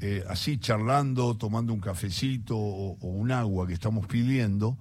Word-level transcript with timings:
eh, 0.00 0.24
así 0.28 0.58
charlando, 0.58 1.36
tomando 1.36 1.74
un 1.74 1.80
cafecito 1.80 2.56
o, 2.56 2.96
un 3.02 3.30
agua 3.32 3.66
que 3.66 3.74
estamos 3.74 4.06
pidiendo, 4.06 4.78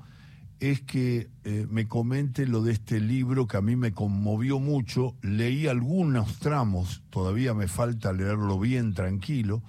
es 0.61 0.81
que 0.81 1.29
eh, 1.43 1.67
me 1.69 1.87
comente 1.87 2.47
lo 2.47 2.61
de 2.61 2.71
este 2.71 3.01
libro 3.01 3.45
que 3.45 3.57
a 3.57 3.61
mí 3.61 3.75
me 3.75 3.91
conmovió 3.91 4.59
mucho. 4.59 5.15
Leí 5.21 5.67
algunos 5.67 6.39
tramos, 6.39 7.01
todavía 7.09 7.53
me 7.53 7.67
falta 7.67 8.13
leerlo 8.13 8.59
bien 8.59 8.93
tranquilo, 8.93 9.61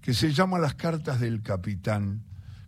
que 0.00 0.14
se 0.14 0.32
llama 0.32 0.58
Las 0.58 0.74
cartas 0.74 1.20
del 1.20 1.42
capitán, 1.42 2.22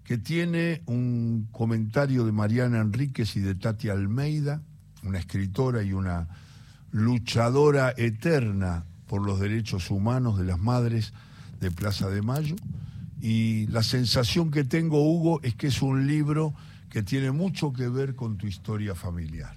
que 0.05 0.19
tiene 0.19 0.83
un 0.85 1.49
comentario 1.51 2.25
de 2.25 2.33
Mariana 2.33 2.81
Enríquez 2.81 3.37
y 3.37 3.41
de 3.41 3.55
Tati 3.55 3.89
Almeida, 3.89 4.63
una 5.03 5.19
escritora 5.19 5.83
y 5.83 5.95
una 5.95 6.29
luchadora 6.91 7.95
eterna 7.97 8.85
por 9.07 9.25
los 9.25 9.41
derechos 9.41 9.91
humanos 9.91 10.39
de 10.39 10.45
las 10.45 10.59
madres 10.59 11.15
de 11.61 11.70
Plaza 11.70 12.09
de 12.09 12.22
Mayo. 12.22 12.56
Y 13.20 13.66
la 13.68 13.82
sensación 13.82 14.50
que 14.50 14.64
tengo, 14.64 15.03
Hugo, 15.03 15.40
es 15.43 15.54
que 15.54 15.66
es 15.68 15.82
un 15.82 16.07
libro 16.07 16.54
que 16.90 17.03
tiene 17.03 17.32
mucho 17.32 17.72
que 17.72 17.89
ver 17.89 18.14
con 18.14 18.39
tu 18.39 18.46
historia 18.46 18.94
familiar. 18.94 19.54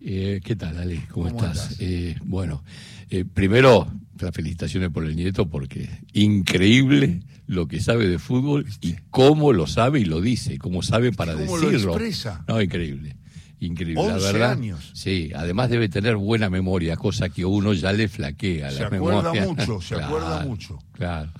Eh, 0.00 0.40
¿Qué 0.44 0.54
tal, 0.54 0.78
Ale? 0.78 1.06
¿Cómo, 1.10 1.28
¿Cómo 1.30 1.44
estás? 1.44 1.76
Eh, 1.80 2.16
bueno, 2.24 2.62
eh, 3.10 3.24
primero, 3.24 3.90
las 4.20 4.32
felicitaciones 4.34 4.90
por 4.90 5.04
el 5.04 5.16
nieto, 5.16 5.48
porque 5.48 5.88
increíble 6.12 7.22
lo 7.46 7.66
que 7.66 7.80
sabe 7.80 8.06
de 8.06 8.18
fútbol 8.18 8.66
y 8.80 8.94
cómo 9.10 9.52
lo 9.52 9.66
sabe 9.66 10.00
y 10.00 10.04
lo 10.04 10.20
dice, 10.20 10.58
cómo 10.58 10.82
sabe 10.82 11.12
para 11.12 11.32
¿Cómo 11.32 11.56
lo 11.56 11.70
decirlo. 11.70 11.92
expresa? 11.92 12.44
No, 12.46 12.60
increíble. 12.60 13.16
Increíble, 13.60 13.94
la 14.06 14.14
11 14.14 14.32
verdad. 14.32 14.52
años. 14.52 14.90
Sí, 14.94 15.30
además 15.34 15.68
debe 15.70 15.88
tener 15.88 16.16
buena 16.16 16.48
memoria, 16.48 16.96
cosa 16.96 17.28
que 17.28 17.44
uno 17.44 17.72
ya 17.72 17.92
le 17.92 18.08
flaquea. 18.08 18.70
Se 18.70 18.80
la 18.80 18.86
acuerda 18.86 19.32
memoria. 19.32 19.46
mucho, 19.46 19.80
se 19.80 19.94
acuerda 19.96 20.44
mucho. 20.44 20.78
Claro. 20.92 21.30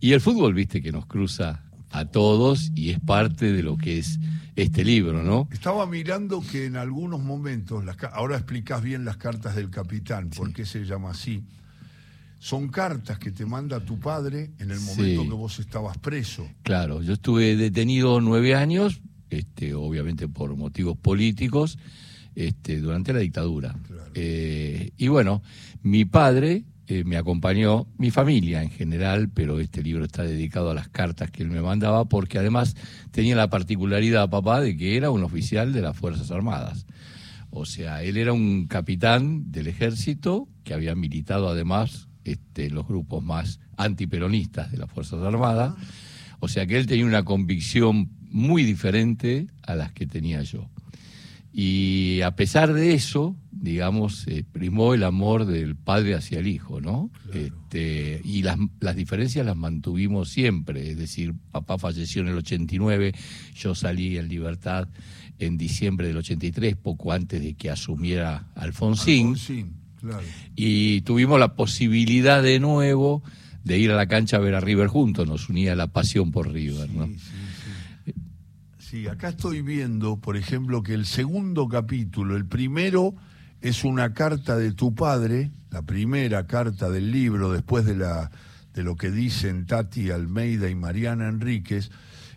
Y 0.00 0.12
el 0.12 0.20
fútbol, 0.20 0.54
viste, 0.54 0.80
que 0.80 0.92
nos 0.92 1.06
cruza 1.06 1.62
a 1.90 2.04
todos 2.04 2.70
y 2.74 2.90
es 2.90 3.00
parte 3.00 3.52
de 3.52 3.62
lo 3.62 3.76
que 3.76 3.98
es 3.98 4.18
este 4.54 4.84
libro, 4.84 5.22
¿no? 5.22 5.48
Estaba 5.52 5.86
mirando 5.86 6.40
que 6.40 6.66
en 6.66 6.76
algunos 6.76 7.20
momentos, 7.22 7.84
las 7.84 7.96
ahora 8.12 8.36
explicás 8.36 8.82
bien 8.82 9.04
las 9.04 9.16
cartas 9.16 9.54
del 9.56 9.68
capitán, 9.70 10.30
por 10.30 10.52
qué 10.52 10.64
se 10.64 10.84
llama 10.84 11.10
así. 11.10 11.42
Son 12.38 12.68
cartas 12.68 13.18
que 13.18 13.30
te 13.32 13.44
manda 13.46 13.80
tu 13.80 13.98
padre 13.98 14.50
en 14.58 14.70
el 14.70 14.78
momento 14.80 15.22
Sí. 15.22 15.28
que 15.28 15.34
vos 15.34 15.58
estabas 15.58 15.98
preso. 15.98 16.46
Claro, 16.62 17.02
yo 17.02 17.14
estuve 17.14 17.56
detenido 17.56 18.20
nueve 18.20 18.54
años, 18.54 19.00
este, 19.38 19.74
obviamente 19.74 20.28
por 20.28 20.54
motivos 20.56 20.96
políticos, 20.96 21.78
este, 22.34 22.80
durante 22.80 23.12
la 23.12 23.20
dictadura. 23.20 23.74
Claro. 23.86 24.10
Eh, 24.14 24.90
y 24.96 25.08
bueno, 25.08 25.42
mi 25.82 26.04
padre 26.04 26.64
eh, 26.88 27.02
me 27.04 27.16
acompañó, 27.16 27.88
mi 27.98 28.12
familia 28.12 28.62
en 28.62 28.70
general, 28.70 29.28
pero 29.28 29.58
este 29.58 29.82
libro 29.82 30.04
está 30.04 30.22
dedicado 30.22 30.70
a 30.70 30.74
las 30.74 30.88
cartas 30.88 31.30
que 31.30 31.42
él 31.42 31.50
me 31.50 31.60
mandaba, 31.60 32.04
porque 32.04 32.38
además 32.38 32.76
tenía 33.10 33.34
la 33.34 33.50
particularidad, 33.50 34.30
papá, 34.30 34.60
de 34.60 34.76
que 34.76 34.96
era 34.96 35.10
un 35.10 35.24
oficial 35.24 35.72
de 35.72 35.82
las 35.82 35.96
Fuerzas 35.96 36.30
Armadas. 36.30 36.86
O 37.50 37.64
sea, 37.64 38.04
él 38.04 38.16
era 38.16 38.32
un 38.32 38.66
capitán 38.66 39.50
del 39.50 39.66
ejército 39.66 40.46
que 40.62 40.74
había 40.74 40.94
militado 40.94 41.48
además 41.48 42.06
este, 42.22 42.66
en 42.66 42.74
los 42.74 42.86
grupos 42.86 43.24
más 43.24 43.58
antiperonistas 43.76 44.70
de 44.70 44.78
las 44.78 44.90
Fuerzas 44.90 45.22
Armadas. 45.22 45.74
O 46.38 46.48
sea 46.48 46.66
que 46.66 46.76
él 46.76 46.86
tenía 46.86 47.06
una 47.06 47.24
convicción 47.24 48.10
muy 48.30 48.64
diferente 48.64 49.46
a 49.62 49.74
las 49.74 49.92
que 49.92 50.06
tenía 50.06 50.42
yo. 50.42 50.68
Y 51.52 52.20
a 52.20 52.36
pesar 52.36 52.74
de 52.74 52.92
eso, 52.92 53.34
digamos, 53.50 54.26
eh, 54.28 54.44
primó 54.52 54.92
el 54.92 55.02
amor 55.04 55.46
del 55.46 55.74
padre 55.74 56.14
hacia 56.14 56.38
el 56.38 56.48
hijo, 56.48 56.82
¿no? 56.82 57.10
Este, 57.32 58.20
y 58.24 58.42
las, 58.42 58.58
las 58.78 58.94
diferencias 58.94 59.46
las 59.46 59.56
mantuvimos 59.56 60.28
siempre. 60.28 60.90
Es 60.90 60.98
decir, 60.98 61.34
papá 61.52 61.78
falleció 61.78 62.20
en 62.20 62.28
el 62.28 62.36
89, 62.36 63.14
yo 63.54 63.74
salí 63.74 64.18
en 64.18 64.28
libertad 64.28 64.88
en 65.38 65.56
diciembre 65.56 66.08
del 66.08 66.18
83, 66.18 66.76
poco 66.76 67.12
antes 67.12 67.40
de 67.40 67.54
que 67.54 67.70
asumiera 67.70 68.48
Alfonsín 68.54 69.28
Alfonsín, 69.28 69.72
claro. 69.98 70.24
y 70.54 71.00
tuvimos 71.02 71.40
la 71.40 71.54
posibilidad 71.54 72.42
de 72.42 72.60
nuevo 72.60 73.22
de 73.64 73.78
ir 73.78 73.90
a 73.90 73.96
la 73.96 74.06
cancha 74.06 74.36
a 74.36 74.40
ver 74.40 74.54
a 74.54 74.60
River 74.60 74.88
juntos, 74.88 75.26
nos 75.26 75.48
unía 75.48 75.74
la 75.74 75.88
pasión 75.88 76.30
por 76.32 76.52
River, 76.52 76.88
¿no? 76.90 77.06
Sí. 77.06 77.14
Sí, 78.96 79.08
acá 79.08 79.28
estoy 79.28 79.60
viendo, 79.60 80.16
por 80.16 80.38
ejemplo, 80.38 80.82
que 80.82 80.94
el 80.94 81.04
segundo 81.04 81.68
capítulo, 81.68 82.34
el 82.34 82.46
primero 82.46 83.14
es 83.60 83.84
una 83.84 84.14
carta 84.14 84.56
de 84.56 84.72
tu 84.72 84.94
padre, 84.94 85.50
la 85.70 85.82
primera 85.82 86.46
carta 86.46 86.88
del 86.88 87.12
libro, 87.12 87.52
después 87.52 87.84
de, 87.84 87.94
la, 87.94 88.30
de 88.72 88.82
lo 88.84 88.96
que 88.96 89.10
dicen 89.10 89.66
Tati 89.66 90.10
Almeida 90.10 90.70
y 90.70 90.74
Mariana 90.74 91.28
Enríquez, 91.28 91.90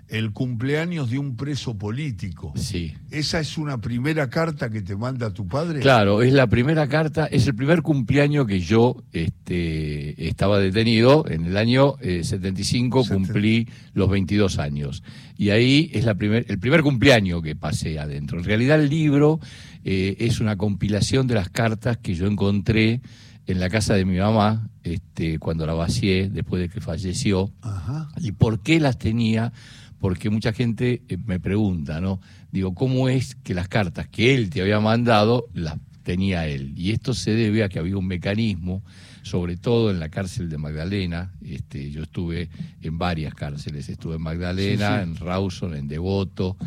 el 0.10 0.32
cumpleaños 0.32 1.10
de 1.10 1.20
un 1.20 1.36
preso 1.36 1.78
político. 1.78 2.54
Sí. 2.56 2.94
¿Esa 3.12 3.40
es 3.40 3.58
una 3.58 3.80
primera 3.80 4.30
carta 4.30 4.70
que 4.70 4.82
te 4.82 4.96
manda 4.96 5.32
tu 5.34 5.48
padre? 5.48 5.80
Claro, 5.80 6.22
es 6.22 6.34
la 6.34 6.48
primera 6.48 6.88
carta, 6.88 7.28
es 7.28 7.48
el 7.48 7.56
primer 7.56 7.82
cumpleaños 7.82 8.48
que 8.48 8.60
yo 8.60 9.04
este, 9.14 10.28
estaba 10.28 10.60
detenido. 10.60 11.26
En 11.30 11.46
el 11.46 11.58
año 11.58 11.96
eh, 12.02 12.24
75 12.24 13.06
cumplí 13.08 13.68
los 13.94 14.10
22 14.10 14.58
años. 14.58 15.04
Y 15.38 15.52
ahí 15.52 15.92
es 15.94 16.06
la 16.06 16.16
primer, 16.16 16.46
el 16.50 16.60
primer 16.60 16.82
cumpleaños 16.82 17.42
que 17.44 17.56
pasé 17.56 18.00
adentro. 18.00 18.40
En 18.40 18.46
realidad 18.46 18.82
el 18.82 18.90
libro 18.90 19.40
eh, 19.84 20.18
es 20.20 20.40
una 20.40 20.58
compilación 20.58 21.28
de 21.28 21.36
las 21.36 21.50
cartas 21.50 21.98
que 21.98 22.16
yo 22.16 22.26
encontré 22.26 23.02
en 23.46 23.60
la 23.60 23.70
casa 23.70 23.96
de 23.96 24.06
mi 24.06 24.18
mamá 24.18 24.70
este, 24.84 25.40
cuando 25.40 25.66
la 25.66 25.74
vacié 25.74 26.30
después 26.30 26.62
de 26.62 26.70
que 26.70 26.82
falleció. 26.82 27.52
Ajá. 27.62 28.10
¿Y 28.18 28.32
por 28.32 28.62
qué 28.62 28.80
las 28.80 28.98
tenía? 28.98 29.54
Porque 30.00 30.30
mucha 30.30 30.54
gente 30.54 31.02
eh, 31.10 31.18
me 31.26 31.40
pregunta, 31.40 32.00
¿no? 32.02 32.20
Digo, 32.52 32.74
¿cómo 32.74 33.10
es 33.10 33.36
que 33.36 33.54
las 33.54 33.68
cartas 33.68 34.08
que 34.08 34.34
él 34.34 34.50
te 34.50 34.62
había 34.62 34.80
mandado 34.80 35.46
las 35.54 35.76
tenía 36.04 36.48
él? 36.48 36.74
Y 36.76 36.92
esto 36.92 37.14
se 37.14 37.32
debe 37.32 37.64
a 37.64 37.70
que 37.70 37.80
había 37.80 37.98
un 37.98 38.08
mecanismo, 38.08 38.82
sobre 39.22 39.58
todo 39.58 39.92
en 39.92 40.00
la 40.00 40.10
cárcel 40.10 40.50
de 40.50 40.58
Magdalena. 40.58 41.34
Este, 41.46 41.92
yo 41.92 42.04
estuve 42.04 42.50
en 42.82 42.98
varias 42.98 43.34
cárceles, 43.36 43.90
estuve 43.90 44.16
en 44.16 44.22
Magdalena, 44.22 45.00
Sí, 45.00 45.04
sí. 45.06 45.10
en 45.10 45.16
Rawson, 45.18 45.76
en 45.76 45.88
Devoto, 45.88 46.58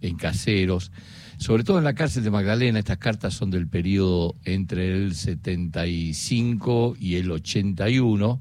en 0.00 0.16
Caseros. 0.16 0.90
Sobre 1.38 1.64
todo 1.64 1.78
en 1.78 1.84
la 1.84 1.94
cárcel 1.94 2.24
de 2.24 2.30
Magdalena, 2.30 2.78
estas 2.78 2.98
cartas 2.98 3.34
son 3.34 3.50
del 3.50 3.66
periodo 3.66 4.36
entre 4.44 4.92
el 4.92 5.14
75 5.14 6.94
y 6.98 7.16
el 7.16 7.30
81. 7.30 8.40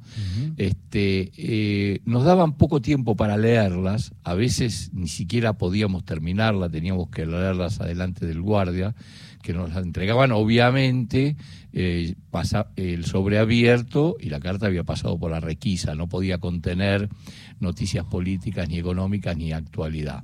este, 0.57 1.31
eh, 1.37 2.01
nos 2.05 2.23
daban 2.23 2.53
poco 2.53 2.81
tiempo 2.81 3.15
para 3.15 3.37
leerlas, 3.37 4.13
a 4.23 4.33
veces 4.33 4.91
ni 4.93 5.07
siquiera 5.07 5.53
podíamos 5.53 6.05
terminarlas, 6.05 6.71
teníamos 6.71 7.09
que 7.09 7.25
leerlas 7.25 7.81
adelante 7.81 8.25
del 8.25 8.41
guardia, 8.41 8.95
que 9.41 9.53
nos 9.53 9.73
las 9.73 9.83
entregaban 9.83 10.31
obviamente 10.31 11.35
eh, 11.73 12.15
pasa, 12.29 12.67
el 12.75 13.05
sobreabierto 13.05 14.17
y 14.19 14.29
la 14.29 14.39
carta 14.39 14.67
había 14.67 14.83
pasado 14.83 15.17
por 15.17 15.31
la 15.31 15.39
requisa, 15.39 15.95
no 15.95 16.07
podía 16.07 16.37
contener 16.37 17.09
noticias 17.59 18.05
políticas, 18.05 18.67
ni 18.67 18.77
económicas, 18.77 19.37
ni 19.37 19.53
actualidad. 19.53 20.23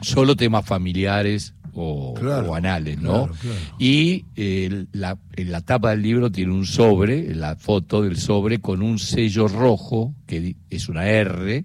Solo 0.00 0.34
temas 0.34 0.66
familiares 0.66 1.54
o, 1.74 2.14
Claro, 2.14 2.50
o 2.50 2.54
anales, 2.54 3.00
¿no? 3.00 3.26
claro, 3.28 3.34
claro. 3.40 3.56
Y 3.78 4.24
eh, 4.36 4.86
la, 4.92 5.18
en 5.36 5.50
la 5.52 5.60
tapa 5.62 5.90
del 5.90 6.02
libro 6.02 6.30
tiene 6.30 6.52
un 6.52 6.66
sobre, 6.66 7.34
la 7.34 7.56
foto 7.56 8.02
del 8.02 8.16
sobre 8.18 8.60
con 8.60 8.82
un 8.82 8.98
sello 8.98 9.48
rojo, 9.48 10.14
que 10.26 10.56
es 10.70 10.88
una 10.88 11.06
R, 11.08 11.64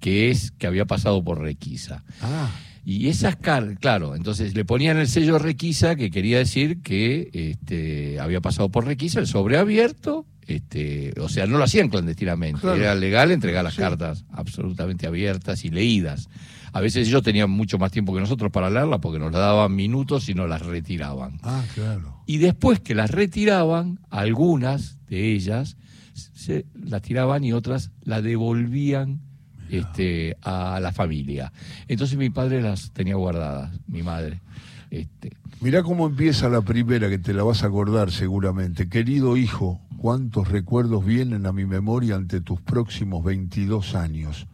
que 0.00 0.30
es 0.30 0.50
que 0.52 0.66
había 0.66 0.84
pasado 0.84 1.24
por 1.24 1.40
requisa. 1.40 2.04
Ah, 2.20 2.50
Y 2.84 3.08
esas 3.08 3.36
cartas, 3.36 3.78
claro, 3.80 4.14
entonces 4.14 4.54
le 4.54 4.64
ponían 4.64 4.98
el 4.98 5.08
sello 5.08 5.38
requisa, 5.38 5.96
que 5.96 6.10
quería 6.10 6.38
decir 6.38 6.82
que 6.82 7.30
este, 7.32 8.20
había 8.20 8.40
pasado 8.40 8.68
por 8.68 8.84
requisa, 8.84 9.18
el 9.20 9.26
sobre 9.26 9.56
abierto, 9.58 10.26
este, 10.46 11.12
o 11.20 11.28
sea, 11.28 11.46
no 11.46 11.58
lo 11.58 11.64
hacían 11.64 11.88
clandestinamente, 11.88 12.60
Claro. 12.60 12.76
era 12.76 12.94
legal 12.94 13.32
entregar 13.32 13.64
las 13.64 13.74
Sí. 13.74 13.80
cartas 13.80 14.24
absolutamente 14.30 15.06
abiertas 15.08 15.64
y 15.64 15.70
leídas. 15.70 16.28
A 16.76 16.80
veces 16.80 17.08
ellos 17.08 17.22
tenían 17.22 17.48
mucho 17.48 17.78
más 17.78 17.90
tiempo 17.90 18.12
que 18.12 18.20
nosotros 18.20 18.52
para 18.52 18.68
leerlas 18.68 19.00
porque 19.00 19.18
nos 19.18 19.32
las 19.32 19.40
daban 19.40 19.74
minutos 19.74 20.28
y 20.28 20.34
nos 20.34 20.46
las 20.46 20.60
retiraban. 20.60 21.40
ah, 21.42 21.64
claro. 21.72 22.20
Y 22.26 22.36
después 22.36 22.80
que 22.80 22.94
las 22.94 23.12
retiraban, 23.12 23.98
algunas 24.10 24.98
de 25.08 25.32
ellas 25.32 25.78
se 26.12 26.66
las 26.74 27.00
tiraban 27.00 27.44
y 27.44 27.54
otras 27.54 27.92
las 28.02 28.22
devolvían 28.22 29.22
este, 29.70 30.36
a 30.42 30.78
la 30.78 30.92
familia. 30.92 31.50
Entonces 31.88 32.18
mi 32.18 32.28
padre 32.28 32.60
las 32.60 32.90
tenía 32.90 33.14
guardadas, 33.14 33.80
mi 33.86 34.02
madre. 34.02 34.42
Este, 34.90 35.32
Mirá 35.62 35.82
cómo 35.82 36.06
empieza 36.06 36.50
la 36.50 36.60
primera, 36.60 37.08
que 37.08 37.18
te 37.18 37.32
la 37.32 37.42
vas 37.42 37.62
a 37.62 37.68
acordar 37.68 38.10
seguramente. 38.10 38.90
Querido 38.90 39.38
hijo, 39.38 39.80
cuántos 39.96 40.48
recuerdos 40.48 41.06
vienen 41.06 41.46
a 41.46 41.52
mi 41.52 41.64
memoria 41.64 42.16
ante 42.16 42.42
tus 42.42 42.60
próximos 42.60 43.24
22 43.24 43.94
años. 43.94 44.46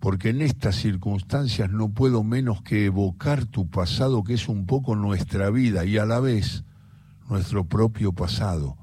Porque 0.00 0.30
en 0.30 0.42
estas 0.42 0.76
circunstancias 0.76 1.70
no 1.70 1.90
puedo 1.90 2.22
menos 2.22 2.62
que 2.62 2.86
evocar 2.86 3.46
tu 3.46 3.68
pasado, 3.68 4.22
que 4.22 4.34
es 4.34 4.48
un 4.48 4.66
poco 4.66 4.94
nuestra 4.94 5.50
vida 5.50 5.84
y 5.84 5.98
a 5.98 6.06
la 6.06 6.20
vez 6.20 6.64
nuestro 7.28 7.64
propio 7.64 8.12
pasado. 8.12 8.76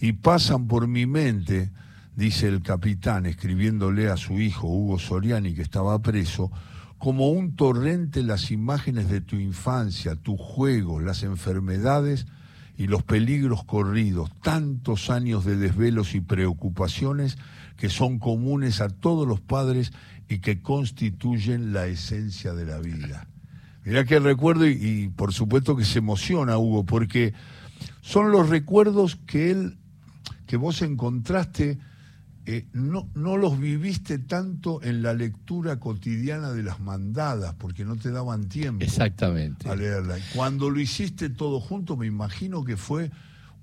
Y 0.00 0.12
pasan 0.12 0.66
por 0.66 0.86
mi 0.86 1.06
mente 1.06 1.70
dice 2.16 2.48
el 2.48 2.62
capitán 2.62 3.24
escribiéndole 3.26 4.10
a 4.10 4.16
su 4.16 4.40
hijo 4.40 4.68
Hugo 4.68 4.98
Soriani 4.98 5.54
que 5.54 5.62
estaba 5.62 6.00
preso, 6.00 6.50
como 6.98 7.30
un 7.30 7.56
torrente 7.56 8.22
las 8.22 8.50
imágenes 8.50 9.08
de 9.08 9.22
tu 9.22 9.36
infancia, 9.36 10.16
tus 10.16 10.38
juegos, 10.38 11.02
las 11.02 11.22
enfermedades 11.22 12.26
y 12.80 12.86
los 12.86 13.02
peligros 13.02 13.62
corridos, 13.62 14.30
tantos 14.40 15.10
años 15.10 15.44
de 15.44 15.54
desvelos 15.54 16.14
y 16.14 16.22
preocupaciones 16.22 17.36
que 17.76 17.90
son 17.90 18.18
comunes 18.18 18.80
a 18.80 18.88
todos 18.88 19.28
los 19.28 19.38
padres 19.38 19.92
y 20.30 20.38
que 20.38 20.62
constituyen 20.62 21.74
la 21.74 21.88
esencia 21.88 22.54
de 22.54 22.64
la 22.64 22.78
vida. 22.78 23.28
Mirá 23.84 24.06
que 24.06 24.18
recuerdo 24.18 24.66
y, 24.66 24.78
y 24.80 25.08
por 25.08 25.34
supuesto 25.34 25.76
que 25.76 25.84
se 25.84 25.98
emociona 25.98 26.56
Hugo, 26.56 26.86
porque 26.86 27.34
son 28.00 28.32
los 28.32 28.48
recuerdos 28.48 29.16
que 29.26 29.50
él, 29.50 29.76
que 30.46 30.56
vos 30.56 30.80
encontraste 30.80 31.78
eh, 32.56 32.66
no, 32.72 33.08
no 33.14 33.36
los 33.36 33.58
viviste 33.60 34.18
tanto 34.18 34.82
en 34.82 35.02
la 35.02 35.12
lectura 35.14 35.78
cotidiana 35.78 36.50
de 36.52 36.62
las 36.62 36.80
mandadas, 36.80 37.54
porque 37.54 37.84
no 37.84 37.96
te 37.96 38.10
daban 38.10 38.48
tiempo 38.48 38.84
Exactamente. 38.84 39.68
a 39.68 39.76
leerla. 39.76 40.16
Cuando 40.34 40.70
lo 40.70 40.80
hiciste 40.80 41.28
todo 41.30 41.60
junto, 41.60 41.96
me 41.96 42.06
imagino 42.06 42.64
que 42.64 42.76
fue 42.76 43.10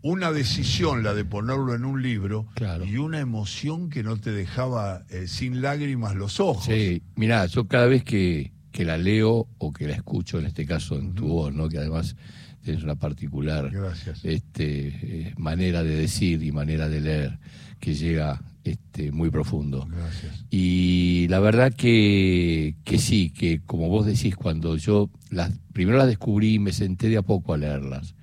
una 0.04 0.32
decisión 0.32 1.04
la 1.04 1.14
de 1.16 1.26
ponerlo 1.26 1.74
en 1.74 1.84
un 1.84 2.02
libro 2.02 2.48
Claro. 2.54 2.86
y 2.86 2.98
una 2.98 3.20
emoción 3.20 3.90
que 3.90 4.04
no 4.04 4.16
te 4.18 4.32
dejaba 4.32 5.04
eh, 5.10 5.28
sin 5.28 5.62
lágrimas 5.62 6.16
los 6.16 6.40
ojos. 6.40 6.66
Sí, 6.66 7.02
mirá, 7.16 7.46
yo 7.48 7.68
cada 7.68 7.88
vez 7.88 8.04
que, 8.04 8.52
que 8.72 8.86
la 8.86 8.98
leo 8.98 9.48
o 9.58 9.74
que 9.74 9.88
la 9.88 9.96
escucho, 9.96 10.38
en 10.40 10.46
este 10.46 10.66
caso 10.66 10.96
en 10.98 11.14
tu 11.14 11.28
voz, 11.28 11.54
¿no? 11.54 11.68
que 11.68 11.80
además 11.80 12.16
tienes 12.64 12.84
una 12.84 12.96
particular 12.96 13.72
Gracias. 13.72 14.24
este, 14.24 14.88
eh, 15.30 15.34
manera 15.38 15.84
de 15.84 15.96
decir 15.96 16.44
y 16.44 16.52
manera 16.52 16.88
de 16.88 17.02
leer 17.02 17.40
que 17.80 17.94
llega 17.96 18.42
este, 18.68 19.12
muy 19.12 19.30
profundo. 19.30 19.88
Gracias. 19.90 20.46
Y 20.50 21.28
la 21.30 21.40
verdad 21.40 21.74
que, 21.74 22.76
que 22.84 22.98
sí, 22.98 23.30
que 23.30 23.62
como 23.66 23.90
vos 23.90 24.06
decís, 24.06 24.36
cuando 24.36 24.76
yo 24.78 25.10
las, 25.30 25.52
primero 25.74 25.98
las 25.98 26.08
descubrí 26.08 26.56
y 26.56 26.60
me 26.60 26.74
senté 26.74 27.10
de 27.10 27.18
a 27.18 27.22
poco 27.22 27.54
a 27.54 27.58
leerlas. 27.58 28.16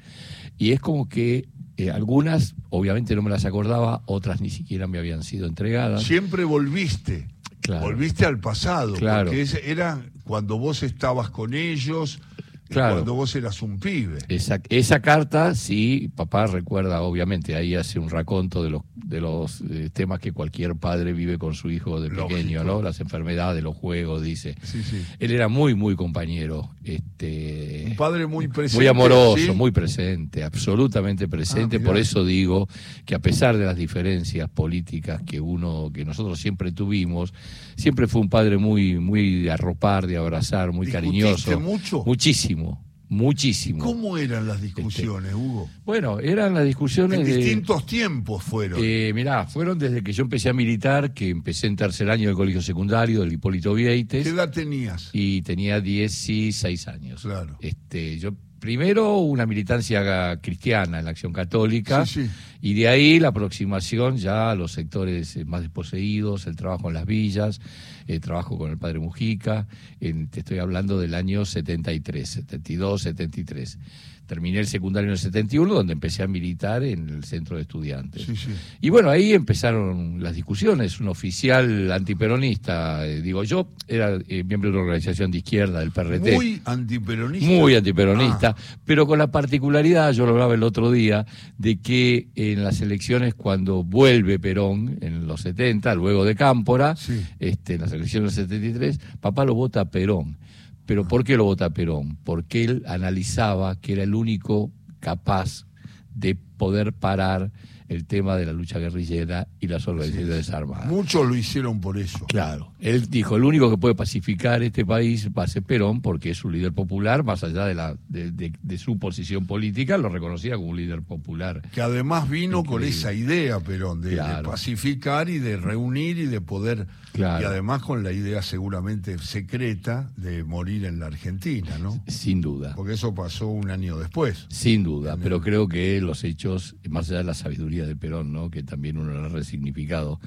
Y 0.58 0.72
es 0.72 0.80
como 0.80 1.08
que 1.08 1.48
eh, 1.76 1.90
algunas, 1.90 2.54
obviamente 2.70 3.16
no 3.16 3.22
me 3.22 3.30
las 3.30 3.44
acordaba, 3.44 4.02
otras 4.06 4.40
ni 4.40 4.50
siquiera 4.50 4.86
me 4.86 4.98
habían 4.98 5.22
sido 5.22 5.46
entregadas. 5.46 6.02
Siempre 6.02 6.44
volviste. 6.44 7.28
Claro. 7.60 7.86
Volviste 7.86 8.26
al 8.26 8.38
pasado. 8.38 8.94
Claro. 8.94 9.26
Porque 9.26 9.42
ese 9.42 9.70
era 9.70 10.00
cuando 10.24 10.58
vos 10.58 10.82
estabas 10.82 11.30
con 11.30 11.54
ellos, 11.54 12.20
Claro. 12.68 12.94
cuando 12.94 13.14
vos 13.14 13.34
eras 13.36 13.60
un 13.62 13.78
pibe. 13.78 14.18
Esa, 14.28 14.60
esa 14.68 15.00
carta, 15.00 15.54
sí, 15.54 16.10
papá 16.16 16.46
recuerda, 16.46 17.02
obviamente, 17.02 17.54
ahí 17.56 17.74
hace 17.74 17.98
un 17.98 18.08
raconto 18.10 18.62
de 18.62 18.70
los, 18.70 18.82
de 18.94 19.20
los 19.20 19.60
eh, 19.70 19.90
temas 19.92 20.18
que 20.20 20.32
cualquier 20.32 20.74
padre 20.76 21.12
vive 21.12 21.38
con 21.38 21.54
su 21.54 21.70
hijo 21.70 22.00
de 22.00 22.08
Lógico. 22.08 22.28
pequeño, 22.28 22.64
¿no? 22.64 22.82
Las 22.82 23.00
enfermedades, 23.00 23.62
los 23.62 23.76
juegos, 23.76 24.22
dice. 24.22 24.54
Sí, 24.62 24.82
sí. 24.82 25.02
Él 25.18 25.30
era 25.30 25.48
muy, 25.48 25.74
muy 25.74 25.94
compañero. 25.94 26.70
Este, 26.84 27.84
Un 27.86 27.96
padre 27.96 28.26
muy 28.26 28.48
presente. 28.48 28.76
muy 28.78 28.86
amoroso, 28.86 29.36
¿sí? 29.36 29.50
muy 29.52 29.70
presente, 29.70 30.42
absolutamente 30.44 31.28
presente. 31.28 31.76
Ah. 31.76 31.84
Por 31.84 31.96
eso 31.96 32.24
digo 32.24 32.68
que 33.04 33.14
a 33.14 33.18
pesar 33.18 33.56
de 33.56 33.66
las 33.66 33.76
diferencias 33.76 34.48
políticas 34.48 35.22
que 35.26 35.40
uno, 35.40 35.90
que 35.92 36.04
nosotros 36.04 36.40
siempre 36.40 36.72
tuvimos, 36.72 37.32
siempre 37.76 38.06
fue 38.06 38.20
un 38.22 38.28
padre 38.30 38.56
muy, 38.58 38.98
muy 38.98 39.42
de 39.42 39.50
arropar, 39.50 40.06
de 40.06 40.16
abrazar, 40.16 40.72
muy 40.72 40.86
¿Discutiste 40.86 40.92
cariñoso. 41.20 41.60
mucho? 41.60 42.02
Muchísimo, 42.04 42.63
muchísimo. 43.08 43.84
¿Cómo 43.84 44.16
eran 44.18 44.46
las 44.46 44.60
discusiones, 44.60 45.34
Hugo? 45.34 45.68
Bueno, 45.84 46.18
eran 46.20 46.54
las 46.54 46.64
discusiones 46.64 47.20
En 47.20 47.26
de. 47.26 47.36
distintos 47.36 47.86
tiempos 47.86 48.42
fueron. 48.42 48.80
Eh, 48.82 49.12
mirá, 49.14 49.46
fueron 49.46 49.78
desde 49.78 50.02
que 50.02 50.12
yo 50.12 50.22
empecé 50.24 50.48
a 50.48 50.52
militar, 50.52 51.12
que 51.14 51.28
empecé 51.30 51.66
en 51.66 51.76
tercer 51.76 52.10
año 52.10 52.28
del 52.28 52.36
colegio 52.36 52.62
secundario 52.62 53.20
del 53.20 53.32
Hipólito 53.32 53.74
¿Qué 53.74 53.82
Vieites, 53.82 54.26
edad 54.26 54.50
tenías? 54.50 55.10
y 55.12 55.42
tenía 55.42 55.80
16 55.80 56.88
años. 56.88 57.22
Claro. 57.22 57.56
Este, 57.60 58.18
yo 58.18 58.34
primero 58.58 59.18
una 59.18 59.44
militancia 59.44 60.38
cristiana 60.40 60.98
en 60.98 61.04
la 61.04 61.10
acción 61.10 61.34
católica 61.34 62.06
Sí, 62.06 62.24
sí. 62.24 62.30
Y 62.64 62.72
de 62.72 62.88
ahí 62.88 63.20
la 63.20 63.28
aproximación 63.28 64.16
ya 64.16 64.50
a 64.50 64.54
los 64.54 64.72
sectores 64.72 65.36
eh, 65.36 65.44
más 65.44 65.60
desposeídos, 65.60 66.46
el 66.46 66.56
trabajo 66.56 66.88
en 66.88 66.94
las 66.94 67.04
villas, 67.04 67.60
el 68.06 68.20
trabajo 68.20 68.56
con 68.56 68.70
el 68.70 68.78
padre 68.78 69.00
Mujica, 69.00 69.66
en- 70.00 70.28
te 70.28 70.40
estoy 70.40 70.60
hablando 70.60 70.98
del 70.98 71.14
año 71.14 71.44
73, 71.44 72.26
72, 72.26 73.02
73. 73.02 73.78
Terminé 74.26 74.58
el 74.60 74.66
secundario 74.66 75.08
en 75.08 75.12
el 75.12 75.18
71, 75.18 75.74
donde 75.74 75.92
empecé 75.92 76.22
a 76.22 76.26
militar 76.26 76.82
en 76.82 77.10
el 77.10 77.24
centro 77.24 77.56
de 77.56 77.62
estudiantes. 77.62 78.22
Sí, 78.22 78.34
sí. 78.34 78.48
Y 78.80 78.88
bueno, 78.88 79.10
ahí 79.10 79.34
empezaron 79.34 80.22
las 80.22 80.34
discusiones. 80.34 80.98
Un 80.98 81.08
oficial 81.08 81.92
antiperonista, 81.92 83.06
eh, 83.06 83.20
digo 83.20 83.44
yo, 83.44 83.68
era 83.86 84.18
eh, 84.28 84.42
miembro 84.44 84.70
de 84.70 84.76
una 84.76 84.84
organización 84.86 85.30
de 85.30 85.38
izquierda, 85.38 85.80
del 85.80 85.90
PRT. 85.90 86.32
Muy 86.36 86.60
antiperonista. 86.64 87.46
Muy 87.46 87.74
antiperonista, 87.74 88.54
Ah, 88.56 88.76
pero 88.86 89.06
con 89.06 89.18
la 89.18 89.30
particularidad, 89.30 90.12
yo 90.12 90.24
lo 90.24 90.32
hablaba 90.32 90.54
el 90.54 90.62
otro 90.62 90.90
día, 90.90 91.26
de 91.58 91.76
que 91.76 92.28
en 92.54 92.64
las 92.64 92.80
elecciones 92.80 93.34
cuando 93.34 93.84
vuelve 93.84 94.38
Perón, 94.38 94.98
en 95.00 95.26
los 95.26 95.42
70, 95.42 95.94
luego 95.94 96.24
de 96.24 96.34
Cámpora, 96.34 96.96
Sí. 96.96 97.20
este, 97.38 97.74
en 97.74 97.82
las 97.82 97.92
elecciones 97.92 98.34
del 98.36 98.46
73, 98.48 98.98
papá 99.20 99.44
lo 99.44 99.54
vota 99.54 99.80
a 99.82 99.90
Perón. 99.90 100.38
¿Pero 100.86 101.06
por 101.08 101.24
qué 101.24 101.36
lo 101.36 101.44
vota 101.44 101.66
a 101.66 101.70
Perón? 101.70 102.18
Porque 102.24 102.64
él 102.64 102.82
analizaba 102.86 103.76
que 103.80 103.94
era 103.94 104.02
el 104.02 104.14
único 104.14 104.70
capaz 105.00 105.66
de 106.14 106.34
poder 106.34 106.92
parar 106.92 107.50
el 107.88 108.06
tema 108.06 108.36
de 108.36 108.46
la 108.46 108.52
lucha 108.52 108.78
guerrillera 108.78 109.46
y 109.60 109.68
las 109.68 109.86
organizaciones 109.88 110.50
armadas. 110.50 110.86
muchos 110.86 111.26
lo 111.26 111.34
hicieron 111.36 111.80
por 111.80 111.98
eso. 111.98 112.24
Claro, 112.26 112.72
él 112.80 113.08
dijo, 113.10 113.36
el 113.36 113.44
único 113.44 113.70
que 113.70 113.76
puede 113.76 113.94
pacificar 113.94 114.62
este 114.62 114.84
país 114.86 115.28
va 115.36 115.44
a 115.44 115.46
ser 115.46 115.62
Perón, 115.62 116.00
porque 116.00 116.30
es 116.30 116.44
un 116.44 116.52
líder 116.52 116.72
popular, 116.72 117.24
más 117.24 117.44
allá 117.44 117.66
de, 117.66 117.74
la, 117.74 117.96
de, 118.08 118.30
de- 118.30 118.52
de 118.62 118.78
su 118.78 118.98
posición 118.98 119.46
política, 119.46 119.98
lo 119.98 120.08
reconocía 120.08 120.56
como 120.56 120.68
un 120.68 120.76
líder 120.76 121.02
popular. 121.02 121.62
Que 121.72 121.80
además 121.82 122.28
vino 122.28 122.64
con 122.64 122.82
esa 122.84 123.12
idea, 123.12 123.60
Perón, 123.60 124.00
de, 124.00 124.16
pacificar 124.44 125.28
y 125.28 125.38
de 125.38 125.56
reunir 125.56 126.18
y 126.18 126.26
de 126.26 126.40
poder. 126.40 126.86
Claro. 127.12 127.42
Y 127.42 127.44
además 127.46 127.82
con 127.82 128.02
la 128.02 128.10
idea 128.12 128.42
seguramente 128.42 129.18
secreta 129.18 130.10
de 130.16 130.42
morir 130.42 130.84
en 130.84 130.98
la 130.98 131.06
Argentina, 131.06 131.78
¿no? 131.78 132.02
Sin 132.08 132.40
duda, 132.40 132.72
Porque 132.74 132.94
eso 132.94 133.14
pasó 133.14 133.46
un 133.48 133.70
año 133.70 133.96
después. 133.98 134.46
sin 134.48 134.82
duda, 134.82 135.16
pero 135.22 135.40
creo 135.40 135.68
que 135.68 136.00
los 136.00 136.24
hechos, 136.24 136.74
más 136.88 137.08
allá 137.10 137.18
de 137.18 137.24
la 137.24 137.34
sabiduría 137.34 137.83
de 137.86 137.96
Perón, 137.96 138.32
¿no? 138.32 138.50
que 138.50 138.62
también 138.62 138.98
uno 138.98 139.12
lo 139.12 139.24
ha 139.24 139.28
resignificado, 139.28 140.20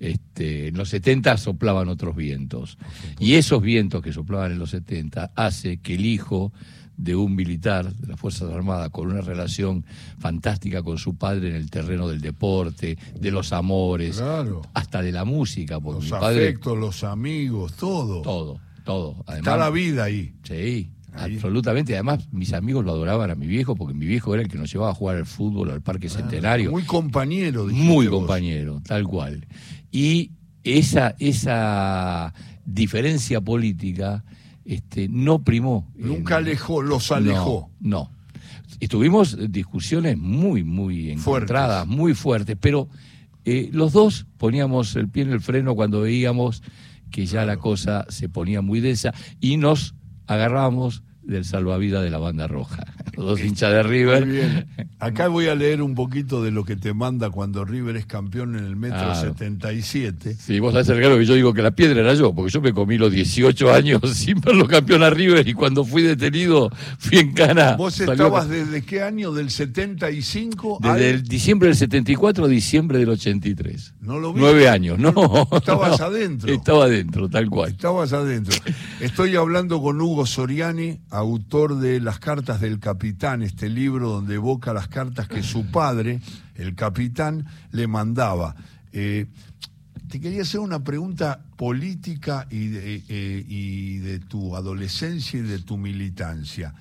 este, 0.00 0.68
en 0.68 0.76
los 0.76 0.88
70 0.90 1.36
soplaban 1.36 1.88
otros 1.88 2.16
vientos. 2.16 2.78
Y 3.18 3.34
esos 3.34 3.62
vientos 3.62 4.02
que 4.02 4.12
soplaban 4.12 4.52
en 4.52 4.58
los 4.58 4.70
70 4.70 5.32
hace 5.34 5.78
que 5.78 5.94
el 5.94 6.04
hijo 6.04 6.52
de 6.96 7.16
un 7.16 7.34
militar 7.34 7.92
de 7.92 8.06
las 8.06 8.20
Fuerzas 8.20 8.52
Armadas 8.52 8.90
con 8.90 9.08
una 9.10 9.20
relación 9.20 9.84
fantástica 10.18 10.82
con 10.82 10.96
su 10.98 11.16
padre 11.16 11.48
en 11.50 11.56
el 11.56 11.68
terreno 11.70 12.06
del 12.08 12.20
deporte, 12.20 12.96
de 13.18 13.30
los 13.32 13.52
amores, 13.52 14.18
Claro. 14.18 14.62
hasta 14.74 15.02
de 15.02 15.10
la 15.10 15.24
música, 15.24 15.80
porque 15.80 16.02
Los 16.02 16.04
mi 16.04 16.10
padre 16.20 16.44
afectos, 16.44 16.78
los 16.78 17.02
amigos, 17.02 17.72
todo. 17.74 18.22
todo, 18.22 18.60
todo. 18.84 19.16
Está 19.20 19.32
Además, 19.32 19.58
la 19.58 19.70
vida 19.70 20.04
ahí. 20.04 20.34
Sí, 20.44 20.90
Ahí. 21.14 21.34
absolutamente. 21.34 21.94
Además, 21.94 22.28
mis 22.32 22.52
amigos 22.52 22.84
lo 22.84 22.92
adoraban 22.92 23.30
a 23.30 23.34
mi 23.34 23.46
viejo 23.46 23.74
porque 23.76 23.94
mi 23.94 24.06
viejo 24.06 24.34
era 24.34 24.42
el 24.42 24.48
que 24.48 24.58
nos 24.58 24.72
llevaba 24.72 24.90
a 24.90 24.94
jugar 24.94 25.16
al 25.16 25.26
fútbol 25.26 25.70
al 25.70 25.80
Parque 25.82 26.08
Centenario. 26.08 26.70
Muy 26.70 26.82
compañero, 26.84 27.66
Muy 27.66 28.06
vos. 28.08 28.20
compañero, 28.20 28.82
tal 28.86 29.04
cual. 29.04 29.46
Y 29.92 30.32
esa, 30.64 31.14
esa 31.18 32.32
diferencia 32.64 33.40
política 33.40 34.24
este, 34.64 35.08
no 35.08 35.42
primó. 35.42 35.90
Nunca 35.94 36.38
en- 36.38 36.44
alejó, 36.46 36.82
los 36.82 37.10
alejó. 37.12 37.70
No, 37.80 37.88
no. 38.10 38.10
Estuvimos 38.80 39.36
discusiones 39.50 40.18
muy, 40.18 40.64
muy 40.64 41.10
encontradas, 41.12 41.86
muy 41.86 42.14
fuertes, 42.14 42.56
pero 42.60 42.88
eh, 43.44 43.68
los 43.72 43.92
dos 43.92 44.26
poníamos 44.36 44.96
el 44.96 45.08
pie 45.08 45.22
en 45.22 45.30
el 45.30 45.40
freno 45.40 45.74
cuando 45.74 46.00
veíamos 46.00 46.62
que 47.10 47.24
ya 47.26 47.44
la 47.46 47.56
cosa 47.58 48.04
se 48.08 48.28
ponía 48.28 48.62
muy 48.62 48.80
densa 48.80 49.14
y 49.40 49.58
nos 49.58 49.94
agarramos 50.26 51.03
del 51.24 51.44
salvavidas 51.44 52.02
de 52.02 52.10
la 52.10 52.18
banda 52.18 52.46
roja. 52.46 52.84
Los 53.16 53.26
dos 53.26 53.40
hinchas 53.40 53.72
de 53.72 53.82
Muy 53.82 53.92
River. 53.92 54.26
bien. 54.26 54.66
Acá 54.98 55.28
voy 55.28 55.46
a 55.48 55.54
leer 55.54 55.82
un 55.82 55.94
poquito 55.94 56.42
de 56.42 56.50
lo 56.50 56.64
que 56.64 56.76
te 56.76 56.94
manda 56.94 57.30
cuando 57.30 57.64
River 57.64 57.96
es 57.96 58.06
campeón 58.06 58.56
en 58.56 58.64
el 58.64 58.76
metro 58.76 58.98
Claro. 58.98 59.20
77. 59.20 60.34
Sí, 60.38 60.60
vos 60.60 60.72
sabés 60.72 60.88
el 60.88 60.96
regalo 60.96 61.18
que 61.18 61.26
yo 61.26 61.34
digo 61.34 61.52
que 61.54 61.62
la 61.62 61.72
piedra 61.72 62.00
era 62.00 62.14
yo, 62.14 62.34
porque 62.34 62.50
yo 62.52 62.60
me 62.60 62.72
comí 62.72 62.96
los 62.98 63.12
18 63.12 63.72
años 63.72 64.00
sin 64.14 64.40
verlo 64.40 64.66
campeón 64.66 65.02
a 65.02 65.10
River 65.10 65.46
y 65.48 65.54
cuando 65.54 65.84
fui 65.84 66.02
detenido 66.02 66.70
fui 66.98 67.18
en 67.18 67.32
cana. 67.32 67.76
¿Vos 67.76 67.94
Salió- 67.94 68.12
estabas 68.12 68.48
desde 68.48 68.82
qué 68.82 69.02
año? 69.02 69.32
¿Del 69.32 69.50
75? 69.50 70.78
Desde 70.80 70.94
al- 70.94 71.02
el 71.02 71.22
diciembre 71.24 71.68
del 71.68 71.76
74 71.76 72.44
a 72.44 72.48
diciembre 72.48 72.98
del 72.98 73.10
83. 73.10 73.94
No 74.00 74.18
lo 74.18 74.32
vi. 74.32 74.40
Nueve 74.40 74.68
años, 74.68 74.98
no. 74.98 75.12
Estabas 75.52 75.98
no. 76.00 76.06
adentro. 76.06 76.52
Estaba 76.52 76.84
adentro, 76.84 77.28
tal 77.28 77.48
cual. 77.50 77.70
Estabas 77.70 78.12
adentro. 78.12 78.54
Estoy 79.00 79.36
hablando 79.36 79.80
con 79.82 80.00
Hugo 80.00 80.26
Soriani, 80.26 81.00
autor 81.10 81.78
de 81.78 82.00
Las 82.00 82.18
cartas 82.18 82.60
del 82.60 82.78
capitán, 82.80 83.03
este 83.42 83.68
libro 83.68 84.08
donde 84.08 84.36
evoca 84.36 84.72
las 84.72 84.88
cartas 84.88 85.28
que 85.28 85.42
su 85.42 85.66
padre, 85.66 86.20
el 86.54 86.74
capitán, 86.74 87.46
le 87.70 87.86
mandaba. 87.86 88.54
Eh, 88.92 89.26
te 90.08 90.20
quería 90.20 90.42
hacer 90.42 90.60
una 90.60 90.82
pregunta 90.82 91.44
política 91.56 92.46
y 92.50 92.68
de, 92.68 93.02
eh, 93.08 93.44
y 93.46 93.98
de 93.98 94.20
tu 94.20 94.56
adolescencia 94.56 95.38
y 95.40 95.42
de 95.42 95.58
tu 95.58 95.76
militancia. 95.76 96.74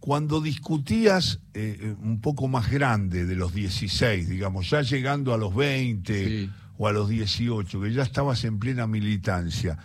Cuando 0.00 0.40
discutías 0.40 1.40
eh, 1.54 1.94
un 2.02 2.20
poco 2.20 2.48
más 2.48 2.70
grande 2.70 3.26
de 3.26 3.34
los 3.34 3.52
16, 3.54 4.28
digamos, 4.28 4.70
ya 4.70 4.82
llegando 4.82 5.34
a 5.34 5.38
los 5.38 5.54
20 5.54 6.26
Sí. 6.26 6.50
o 6.78 6.88
a 6.88 6.92
los 6.92 7.08
18, 7.08 7.80
que 7.80 7.92
ya 7.92 8.02
estabas 8.02 8.44
en 8.44 8.58
plena 8.58 8.86
militancia, 8.86 9.78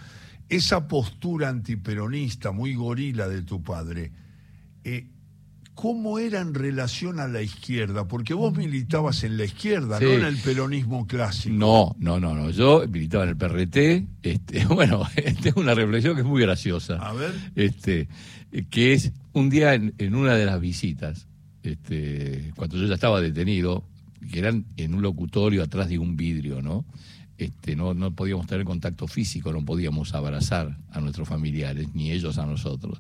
esa 0.50 0.88
postura 0.88 1.50
antiperonista 1.50 2.52
muy 2.52 2.76
gorila 2.76 3.28
de 3.28 3.42
tu 3.42 3.64
padre, 3.64 4.12
eh, 4.84 5.08
¿cómo 5.76 6.20
era 6.20 6.40
en 6.42 6.54
relación 6.54 7.20
a 7.20 7.28
la 7.28 7.42
izquierda? 7.42 8.08
Porque 8.08 8.34
vos 8.34 8.56
militabas 8.56 9.24
en 9.24 9.38
la 9.38 9.46
izquierda, 9.46 10.00
Sí. 10.00 10.06
no 10.06 10.12
en 10.12 10.26
el 10.26 10.38
peronismo 10.38 11.08
clásico. 11.08 11.56
No, 11.56 11.96
no, 12.00 12.20
no, 12.20 12.34
no. 12.34 12.50
Yo 12.52 12.84
militaba 12.88 13.24
en 13.24 13.30
el 13.32 13.38
PRT. 13.38 14.06
Este, 14.24 14.66
bueno, 14.68 15.04
tengo 15.42 15.62
una 15.62 15.74
reflexión 15.74 16.16
que 16.16 16.22
es 16.22 16.28
muy 16.28 16.42
graciosa. 16.42 16.96
A 16.96 17.14
ver. 17.14 17.32
Este, 17.56 18.08
que 18.70 18.94
es 18.94 19.12
un 19.34 19.50
día 19.50 19.74
en, 19.74 19.94
en 19.98 20.16
una 20.16 20.36
de 20.36 20.46
las 20.46 20.60
visitas, 20.62 21.28
este, 21.64 22.52
cuando 22.56 22.78
yo 22.78 22.86
ya 22.88 22.96
estaba 22.96 23.20
detenido, 23.22 23.84
que 24.32 24.40
eran 24.40 24.66
en 24.78 24.94
un 24.94 25.02
locutorio 25.02 25.64
atrás 25.64 25.90
de 25.90 25.98
un 25.98 26.16
vidrio, 26.16 26.62
¿no? 26.62 26.86
Este, 27.38 27.76
no, 27.76 27.94
no 27.94 28.14
podíamos 28.16 28.46
tener 28.46 28.64
contacto 28.64 29.08
físico, 29.08 29.52
no 29.52 29.66
podíamos 29.66 30.14
abrazar 30.14 30.78
a 30.92 31.02
nuestros 31.02 31.28
familiares, 31.28 31.88
ni 31.94 32.12
ellos 32.12 32.38
a 32.38 32.46
nosotros. 32.46 33.00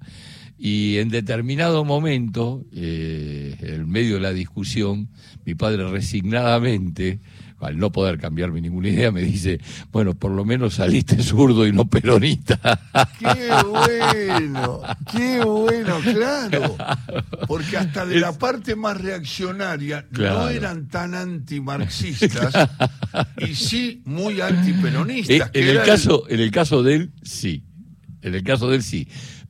Y 0.57 0.98
en 0.98 1.10
determinado 1.10 1.83
momento, 1.83 2.63
eh, 2.74 3.55
en 3.60 3.89
medio 3.89 4.15
de 4.15 4.22
la 4.22 4.33
discusión, 4.33 5.10
mi 5.45 5.55
padre 5.55 5.88
resignadamente, 5.89 7.19
al 7.60 7.77
no 7.77 7.91
poder 7.91 8.19
cambiarme 8.19 8.62
ninguna 8.62 8.89
idea, 8.89 9.12
me 9.12 9.22
dice, 9.22 9.60
bueno, 9.91 10.13
por 10.15 10.31
lo 10.31 10.45
menos 10.45 10.75
saliste 10.75 11.22
zurdo 11.24 11.65
y 11.65 11.72
no 11.72 11.86
peronista. 11.86 12.79
¡Qué 13.19 13.50
bueno! 13.65 14.81
¡Qué 15.12 15.43
bueno! 15.43 16.00
Claro. 16.03 16.75
Porque 17.48 17.77
hasta 17.77 18.05
de 18.05 18.19
la 18.19 18.33
parte 18.33 18.75
más 18.75 19.00
reaccionaria 19.00 20.05
no 20.12 20.50
eran 20.50 20.88
tan 20.88 21.13
antimarxistas 21.13 22.53
y 23.38 23.55
sí 23.55 24.01
muy 24.05 24.39
Eh, 24.39 24.43
antiperonistas. 24.43 25.51
que 25.51 25.62
en, 25.62 25.67
el 25.69 25.83
caso, 25.83 26.25
en 26.29 26.39
el 26.39 26.51
caso 26.51 26.83
de 26.83 26.95
él, 26.95 27.12
sí. 27.24 27.63
En 28.22 28.36
el 28.36 28.43
caso 28.43 28.69
de 28.69 28.77
él, 28.77 28.83
sí. 28.83 29.07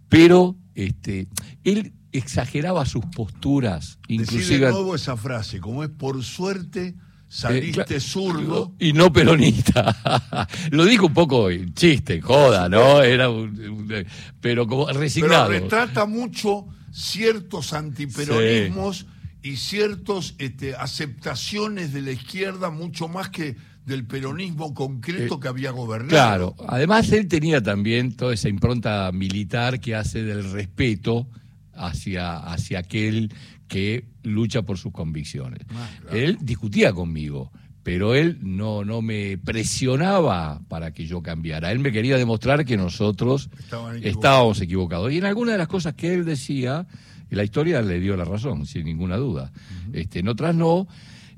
Pero 0.10 0.55
este, 0.75 1.27
él 1.63 1.94
exageraba 2.12 2.86
sus 2.86 3.06
posturas, 3.08 3.98
Decí 4.08 4.18
de 4.18 4.24
inclusive... 4.24 4.72
nuevo 4.72 4.96
esa 4.96 5.18
frase, 5.18 5.60
como 5.60 5.84
es 5.84 5.89
por 5.89 6.24
suerte 6.24 6.96
saliste 7.27 7.96
Eh, 7.96 8.00
zurdo. 8.00 8.75
Y 8.77 8.94
no 8.94 9.12
peronista. 9.12 10.48
Lo 10.72 10.86
dijo 10.86 11.08
un 11.08 11.13
poco 11.15 11.50
en 11.50 11.74
chiste, 11.74 12.22
joda, 12.22 12.70
¿no? 12.70 13.01
Era 13.01 13.30
un, 13.32 13.60
un- 13.60 14.06
pero 14.39 14.68
como 14.68 14.86
Pero 14.86 15.00
resignado. 15.00 15.50
retrata 15.50 16.06
mucho 16.06 16.68
ciertos 16.92 17.74
antiperonismos 17.74 19.08
y 19.42 19.58
ciertas 19.58 20.36
aceptaciones 20.77 21.92
de 21.94 22.01
la 22.03 22.12
izquierda 22.12 22.70
mucho 22.70 23.08
más 23.08 23.30
que 23.30 23.56
del 23.86 24.06
peronismo 24.06 24.74
concreto 24.74 25.36
Eh, 25.36 25.40
que 25.42 25.48
había 25.48 25.72
gobernado. 25.72 26.10
Claro, 26.10 26.56
además 26.68 27.12
él 27.12 27.28
tenía 27.28 27.62
también 27.62 28.16
toda 28.16 28.34
esa 28.34 28.50
impronta 28.50 29.12
militar 29.12 29.80
que 29.80 29.96
hace 29.96 30.24
del 30.24 30.52
respeto 30.52 31.28
hacia, 31.74 32.38
hacia 32.38 32.80
aquel 32.80 33.34
que 33.68 34.06
lucha 34.24 34.62
por 34.62 34.78
sus 34.78 34.92
convicciones. 34.92 35.60
Ah, 35.74 35.90
claro. 36.02 36.18
Él 36.18 36.38
discutía 36.42 36.94
conmigo, 36.94 37.52
pero 37.82 38.16
él 38.16 38.38
no, 38.42 38.86
no 38.86 39.02
me 39.02 39.38
presionaba 39.38 40.62
para 40.70 40.92
que 40.94 41.06
yo 41.06 41.22
cambiara. 41.22 41.72
Él 41.72 41.80
me 41.80 41.92
quería 41.92 42.18
demostrar 42.18 42.63
que 42.66 42.78
nosotros 42.78 43.50
equivocados. 43.58 44.00
estábamos 44.06 44.62
equivocados. 44.62 45.12
Y 45.12 45.18
en 45.18 45.25
algunas 45.25 45.54
de 45.54 45.58
las 45.58 45.68
cosas 45.68 45.94
que 45.96 46.13
él 46.13 46.24
decía, 46.24 46.86
la 47.30 47.44
historia 47.44 47.82
le 47.82 48.00
dio 48.00 48.16
la 48.16 48.25
razón, 48.25 48.66
sin 48.66 48.86
ninguna 48.86 49.18
duda. 49.18 49.52
este, 49.92 50.20
en 50.20 50.28
otras 50.28 50.54
no. 50.56 50.88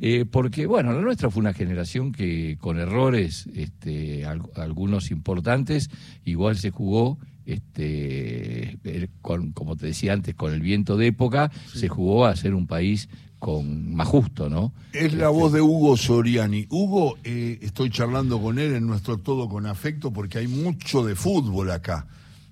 Eh, 0.01 0.25
porque, 0.29 0.65
bueno, 0.65 0.91
la 0.93 1.01
nuestra 1.01 1.29
fue 1.29 1.41
una 1.41 1.53
generación 1.53 2.11
que 2.11 2.57
con 2.59 2.79
errores, 2.79 3.47
este, 3.55 4.25
al- 4.25 4.43
algunos 4.55 5.09
importantes, 5.11 5.89
igual 6.25 6.57
se 6.57 6.71
jugó, 6.71 7.17
este, 7.45 8.77
con, 9.21 9.51
como 9.51 9.75
te 9.75 9.87
decía 9.87 10.13
antes, 10.13 10.35
con 10.35 10.53
el 10.53 10.61
viento 10.61 10.97
de 10.97 11.07
época, 11.07 11.51
se 11.73 11.87
jugó 11.87 12.25
a 12.25 12.35
ser 12.35 12.53
un 12.55 12.67
país 12.67 13.07
con 13.39 13.93
más 13.93 14.07
justo, 14.07 14.49
¿no? 14.49 14.73
Es 14.93 15.13
la 15.13 15.29
voz 15.29 15.53
de 15.53 15.61
Hugo 15.61 15.97
Soriani. 15.97 16.65
Hugo, 16.69 17.17
eh, 17.23 17.59
estoy 17.61 17.89
charlando 17.91 18.41
con 18.41 18.57
él 18.59 18.73
en 18.73 18.87
nuestro 18.87 19.17
Todo 19.17 19.47
con 19.49 19.65
Afecto 19.67 20.11
porque 20.11 20.39
hay 20.39 20.47
mucho 20.47 21.05
de 21.05 21.15
fútbol 21.15 21.69
acá. 21.71 22.07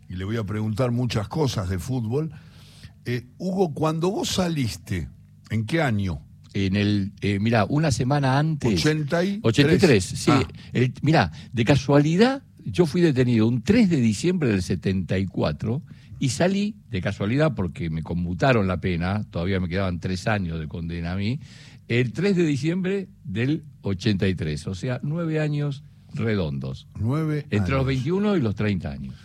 Y 0.10 0.16
le 0.16 0.26
voy 0.26 0.38
a 0.38 0.44
preguntar 0.44 0.92
muchas 0.92 1.28
cosas 1.28 1.70
de 1.70 1.80
fútbol. 1.80 2.32
Eh, 3.06 3.26
Hugo, 3.40 3.74
cuando 3.74 4.12
vos 4.12 4.30
saliste, 4.30 5.10
¿en 5.50 5.66
qué 5.66 5.82
año? 5.82 6.22
En 6.54 6.76
el, 6.76 7.14
eh, 7.22 7.40
mira, 7.40 7.66
una 7.66 7.92
semana 7.92 8.38
antes. 8.38 8.80
83. 8.86 9.40
83, 9.42 10.04
sí. 10.04 10.32
Ah. 10.32 10.48
El- 10.72 10.94
mira, 11.02 11.32
de 11.52 11.66
casualidad, 11.66 12.44
yo 12.64 12.86
fui 12.86 13.02
detenido 13.02 13.48
un 13.48 13.62
3 13.64 13.90
de 13.90 13.98
diciembre 13.98 14.50
del 14.50 14.62
74 14.62 15.82
y 16.20 16.30
salí, 16.30 16.76
de 16.90 17.02
casualidad, 17.02 17.54
porque 17.56 17.90
me 17.90 18.04
conmutaron 18.04 18.68
la 18.68 18.80
pena, 18.80 19.26
todavía 19.30 19.60
me 19.60 19.68
quedaban 19.68 20.00
tres 20.00 20.28
años 20.28 20.60
de 20.60 20.68
condena 20.68 21.14
a 21.14 21.16
mí, 21.16 21.40
el 21.88 22.14
3 22.14 22.36
de 22.38 22.46
diciembre 22.46 23.10
del 23.24 23.64
83, 23.82 24.68
o 24.68 24.76
sea, 24.76 25.00
nueve 25.04 25.40
años 25.40 25.84
redondos, 26.14 26.88
Nueve 27.00 27.46
entre 27.50 27.72
los 27.72 27.80
años. 27.80 27.86
21 27.88 28.38
y 28.38 28.42
los 28.42 28.56
30 28.56 28.92
años, 28.92 29.16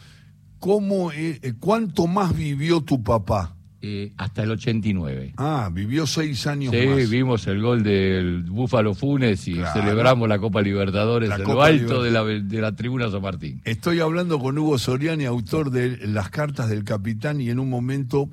¿Cómo, 0.58 1.12
eh, 1.12 1.38
eh, 1.42 1.52
¿Cuánto 1.60 2.08
más 2.08 2.34
vivió 2.34 2.80
tu 2.80 3.00
papá? 3.02 3.54
Eh, 3.80 4.12
hasta 4.16 4.42
el 4.42 4.50
89. 4.50 5.34
Ah, 5.36 5.70
vivió 5.72 6.06
seis 6.06 6.46
años 6.48 6.74
Sí, 6.74 6.86
más. 6.86 7.08
vimos 7.10 7.46
el 7.46 7.62
gol 7.62 7.82
del 7.84 8.42
Búfalo 8.42 8.94
Funes 8.94 9.46
y 9.46 9.54
Claro. 9.54 9.80
celebramos 9.80 10.28
la 10.28 10.38
Copa 10.40 10.60
Libertadores 10.62 11.28
La 11.28 11.36
en 11.36 11.42
lo 11.44 11.62
alto 11.62 12.02
de 12.02 12.10
la, 12.10 12.24
de 12.24 12.60
la 12.60 12.74
tribuna 12.74 13.08
San 13.10 13.22
Martín. 13.22 13.60
Estoy 13.64 14.00
hablando 14.00 14.38
con 14.40 14.58
Hugo 14.58 14.78
Soriani, 14.78 15.26
autor 15.26 15.70
de 15.70 15.96
Las 16.08 16.28
cartas 16.30 16.68
del 16.68 16.82
capitán, 16.84 17.40
y 17.40 17.50
en 17.50 17.58
un 17.60 17.70
momento 17.70 18.28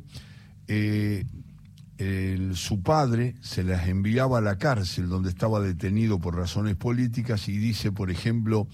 eh, 0.67 1.25
el- 1.99 2.55
su 2.55 2.81
padre 2.81 3.35
se 3.41 3.63
las 3.63 3.87
enviaba 3.87 4.39
a 4.39 4.41
la 4.41 4.57
cárcel 4.57 5.07
donde 5.09 5.29
estaba 5.29 5.59
detenido 5.61 6.19
por 6.19 6.35
razones 6.35 6.75
políticas 6.75 7.47
y 7.49 7.57
dice, 7.57 7.91
por 7.91 8.09
ejemplo, 8.09 8.67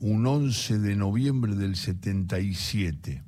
un 0.00 0.26
11 0.26 0.78
de 0.78 0.94
noviembre 0.96 1.54
del 1.54 1.74
77. 1.76 3.22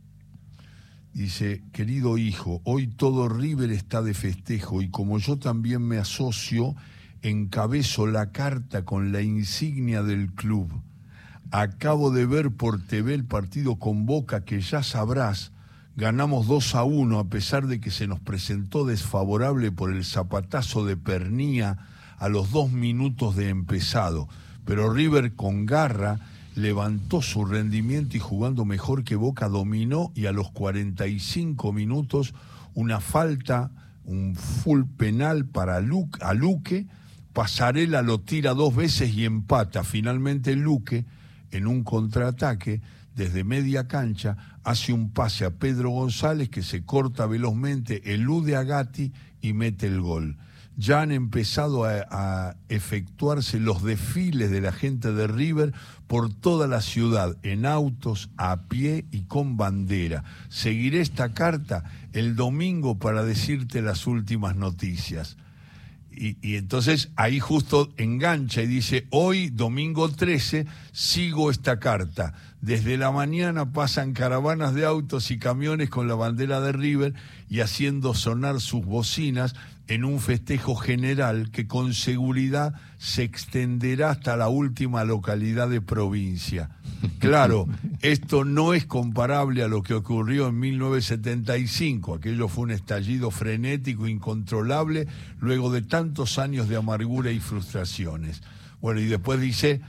Dice, 1.12 1.62
querido 1.73 2.19
hijo, 2.19 2.61
hoy 2.65 2.87
todo 2.87 3.29
River 3.29 3.71
está 3.71 4.03
de 4.03 4.15
festejo 4.15 4.83
y 4.83 4.91
como 4.91 5.19
yo 5.19 5.38
también 5.38 5.83
me 5.83 5.99
asocio, 5.99 6.77
encabezo 7.23 8.07
la 8.07 8.31
carta 8.31 8.85
con 8.85 9.11
la 9.11 9.23
insignia 9.23 10.03
del 10.03 10.33
club. 10.33 10.71
Acabo 11.50 12.11
de 12.11 12.27
ver 12.27 12.50
por 12.50 12.81
TV 12.81 13.15
el 13.15 13.25
partido 13.25 13.77
con 13.77 14.07
Boca 14.07 14.45
que 14.45 14.61
ya 14.61 14.83
sabrás, 14.83 15.53
ganamos 15.97 16.47
2 16.47 16.75
a 16.75 16.85
1 16.85 17.19
a 17.19 17.29
pesar 17.29 17.67
de 17.67 17.81
que 17.81 17.91
se 17.91 18.07
nos 18.07 18.21
presentó 18.21 18.85
desfavorable 18.85 19.73
por 19.73 19.93
el 19.93 20.05
zapatazo 20.05 20.85
de 20.85 20.97
Pernía 20.97 21.79
a 22.19 22.29
los 22.29 22.50
dos 22.53 22.71
minutos 22.71 23.35
de 23.35 23.49
empezado. 23.49 24.29
Pero 24.65 24.93
River 24.93 25.35
con 25.35 25.67
garra 25.67 26.21
levantó 26.59 27.23
su 27.23 27.45
rendimiento 27.45 28.17
y 28.17 28.21
jugando 28.21 28.65
mejor 28.65 29.05
que 29.05 29.15
Boca 29.15 29.49
dominó 29.49 30.11
y 30.17 30.27
a 30.27 30.33
los 30.33 30.50
45 30.50 31.73
minutos 31.73 32.35
una 32.75 33.00
falta, 33.00 33.71
un 34.05 34.35
full 34.35 34.83
penal 34.97 35.47
para 35.47 35.81
Luque, 35.81 36.19
a 36.23 36.35
Luque, 36.35 36.87
Pasarela 37.33 38.03
lo 38.03 38.21
tira 38.21 38.55
dos 38.55 38.75
veces 38.75 39.15
y 39.15 39.25
empata. 39.25 39.85
Finalmente 39.85 40.57
Luque, 40.57 41.05
en 41.53 41.69
un 41.69 41.85
contraataque, 41.85 42.81
desde 43.15 43.45
media 43.45 43.87
cancha, 43.87 44.59
hace 44.65 44.93
un 44.93 45.12
pase 45.12 45.45
a 45.45 45.50
Pedro 45.50 45.91
González 45.91 46.49
que 46.49 46.65
se 46.65 46.85
corta 46.85 47.27
velozmente, 47.27 48.15
elude 48.15 48.57
a 48.57 48.65
Gatti 48.65 49.12
y 49.41 49.53
mete 49.53 49.87
el 49.87 50.00
gol. 50.00 50.37
Ya 50.78 51.02
han 51.02 51.11
empezado 51.11 51.85
a, 51.85 52.54
efectuarse 52.68 53.58
los 53.58 53.82
desfiles 53.82 54.50
de 54.50 54.61
la 54.61 54.70
gente 54.70 55.12
de 55.12 55.26
River 55.26 55.75
por 56.06 56.32
toda 56.32 56.68
la 56.68 56.80
ciudad, 56.80 57.37
en 57.42 57.66
autos, 57.66 58.30
a 58.37 58.62
pie 58.68 59.04
y 59.11 59.23
con 59.23 59.56
bandera. 59.56 60.23
Seguiré 60.49 61.00
esta 61.00 61.35
carta 61.35 61.82
el 62.12 62.37
domingo 62.37 62.97
para 62.99 63.25
decirte 63.25 63.82
las 63.82 64.06
últimas 64.06 64.54
noticias. 64.54 65.37
Y, 66.12 66.37
y 66.40 66.56
entonces 66.56 67.11
ahí 67.16 67.40
justo 67.40 67.92
engancha 67.97 68.62
y 68.62 68.68
dice, 68.68 69.08
hoy, 69.11 69.50
domingo 69.50 70.08
13, 70.08 70.64
sigo 70.92 71.50
esta 71.50 71.80
carta. 71.80 72.35
Desde 72.61 72.97
la 72.97 73.11
mañana 73.11 73.73
pasan 73.73 74.12
caravanas 74.12 74.75
de 74.75 74.85
autos 74.85 75.30
y 75.32 75.38
camiones 75.38 75.90
con 75.90 76.06
la 76.08 76.14
bandera 76.14 76.61
de 76.61 76.73
River 76.73 77.14
y 77.49 77.61
haciendo 77.61 78.14
sonar 78.14 78.61
sus 78.61 78.85
bocinas 78.85 79.54
en 79.88 80.04
un 80.04 80.21
festejo 80.21 80.76
general 80.76 81.50
que 81.50 81.66
con 81.66 81.95
seguridad 81.95 82.75
se 82.99 83.23
extenderá 83.23 84.11
hasta 84.11 84.37
la 84.37 84.49
última 84.49 85.04
localidad 85.04 85.68
de 85.68 85.80
provincia. 85.80 86.71
Claro, 87.21 87.68
esto 88.00 88.45
no 88.45 88.75
es 88.75 88.85
comparable 88.85 89.62
a 89.62 89.68
lo 89.68 89.83
que 89.83 89.95
ocurrió 89.95 90.49
en 90.49 90.59
1975, 90.59 92.14
aquello 92.14 92.49
fue 92.49 92.64
un 92.64 92.71
estallido 92.73 93.30
frenético, 93.30 94.09
incontrolable, 94.09 95.07
luego 95.40 95.71
de 95.71 95.83
tantos 95.83 96.38
años 96.38 96.68
de 96.68 96.76
amargura 96.76 97.30
y 97.30 97.38
frustraciones. 97.38 98.42
Bueno, 98.80 99.00
y 99.00 99.07
después 99.07 99.40
dice, 99.40 99.80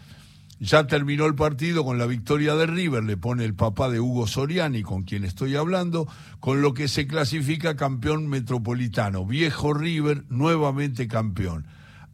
ya 0.59 0.87
terminó 0.87 1.25
el 1.25 1.35
partido 1.35 1.85
con 1.85 1.97
la 1.97 2.05
victoria 2.05 2.53
de 2.55 2.65
River, 2.65 3.03
le 3.03 3.15
pone 3.15 3.45
el 3.45 3.55
papá 3.55 3.89
de 3.89 4.01
Hugo 4.01 4.27
Soriani, 4.27 4.83
con 4.83 5.03
quien 5.03 5.23
estoy 5.23 5.55
hablando, 5.55 6.07
con 6.41 6.61
lo 6.61 6.73
que 6.73 6.89
se 6.89 7.07
clasifica 7.07 7.77
campeón 7.77 8.27
metropolitano. 8.27 9.25
Viejo 9.25 9.73
River, 9.73 10.25
nuevamente 10.29 11.07
campeón. 11.07 11.65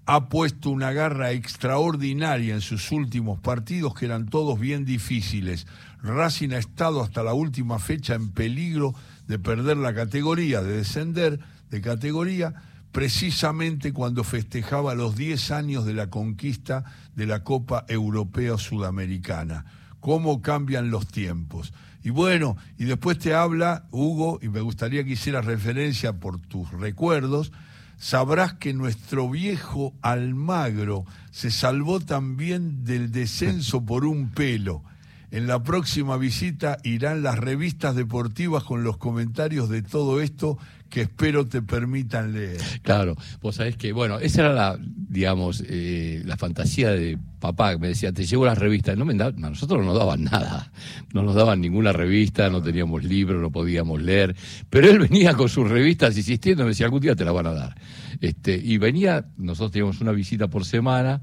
Ha 0.05 0.29
puesto 0.29 0.69
una 0.69 0.91
garra 0.91 1.31
extraordinaria 1.31 2.53
en 2.53 2.61
sus 2.61 2.91
últimos 2.91 3.39
partidos, 3.39 3.95
que 3.95 4.05
eran 4.05 4.27
todos 4.27 4.59
bien 4.59 4.85
difíciles. 4.85 5.65
Racing 6.03 6.51
ha 6.51 6.59
estado 6.59 7.01
hasta 7.01 7.23
la 7.23 7.33
última 7.33 7.79
fecha 7.79 8.13
en 8.13 8.29
peligro 8.29 8.93
de 9.27 9.39
perder 9.39 9.77
la 9.77 9.95
categoría, 9.95 10.61
de 10.61 10.77
descender 10.77 11.39
de 11.71 11.81
categoría 11.81 12.53
precisamente 12.95 13.91
cuando 13.91 14.23
festejaba 14.23 14.95
los 14.95 15.17
10 15.17 15.51
años 15.51 15.85
de 15.85 15.93
la 15.93 16.09
conquista 16.09 16.85
de 17.13 17.25
la 17.25 17.43
Copa 17.43 17.83
Europea 17.89 18.57
Sudamericana. 18.57 19.65
Cómo 19.99 20.41
cambian 20.41 20.91
los 20.91 21.05
tiempos. 21.05 21.73
Y 22.05 22.11
bueno, 22.11 22.55
y 22.77 22.85
después 22.85 23.19
te 23.19 23.33
habla, 23.33 23.83
Hugo, 23.91 24.39
y 24.41 24.47
me 24.47 24.61
gustaría 24.61 25.03
que 25.03 25.11
hicieras 25.11 25.43
referencia 25.43 26.21
por 26.21 26.39
tus 26.39 26.71
recuerdos, 26.71 27.51
sabrás 27.97 28.53
que 28.53 28.73
nuestro 28.73 29.29
viejo 29.29 29.93
Almagro 30.01 31.03
se 31.31 31.51
salvó 31.51 31.99
también 31.99 32.85
del 32.85 33.11
descenso 33.11 33.85
por 33.85 34.05
un 34.05 34.29
pelo. 34.29 34.83
En 35.31 35.47
la 35.47 35.61
próxima 35.63 36.15
visita 36.15 36.77
irán 36.83 37.23
las 37.23 37.37
revistas 37.37 37.93
deportivas 37.93 38.63
con 38.63 38.85
los 38.85 38.95
comentarios 38.95 39.67
de 39.67 39.81
todo 39.81 40.21
esto 40.21 40.57
que 40.95 41.01
espero 41.01 41.45
te 41.45 41.61
permitan 41.61 42.31
leer. 42.31 42.61
Claro, 42.81 43.17
vos 43.41 43.55
sabés 43.55 43.75
que, 43.75 43.91
bueno, 43.91 44.17
esa 44.17 44.43
era 44.43 44.53
la, 44.53 44.79
digamos, 44.79 45.61
eh, 45.67 46.21
la 46.23 46.37
fantasía 46.37 46.91
de 46.91 47.17
papá, 47.41 47.73
que 47.73 47.79
me 47.79 47.89
decía, 47.89 48.13
te 48.13 48.25
llevo 48.25 48.45
las 48.45 48.57
revistas. 48.57 48.97
No 48.97 49.03
me 49.03 49.21
a 49.21 49.31
nosotros 49.31 49.81
no 49.81 49.87
nos 49.87 49.97
daban 49.97 50.23
nada, 50.23 50.71
no 51.13 51.21
nos 51.21 51.35
daban 51.35 51.59
ninguna 51.59 51.91
revista, 51.91 52.49
no 52.49 52.63
teníamos 52.63 53.03
libros, 53.03 53.41
no 53.41 53.51
podíamos 53.51 54.01
leer, 54.01 54.37
pero 54.69 54.89
él 54.89 54.99
venía 54.99 55.33
con 55.33 55.49
sus 55.49 55.69
revistas 55.69 56.15
insistiendo, 56.15 56.63
me 56.63 56.69
decía, 56.69 56.85
algún 56.85 57.01
día 57.01 57.13
te 57.13 57.25
la 57.25 57.33
van 57.33 57.47
a 57.47 57.53
dar. 57.53 57.75
Este, 58.21 58.55
y 58.55 58.77
venía, 58.77 59.25
nosotros 59.35 59.73
teníamos 59.73 59.99
una 59.99 60.13
visita 60.13 60.47
por 60.47 60.63
semana, 60.63 61.21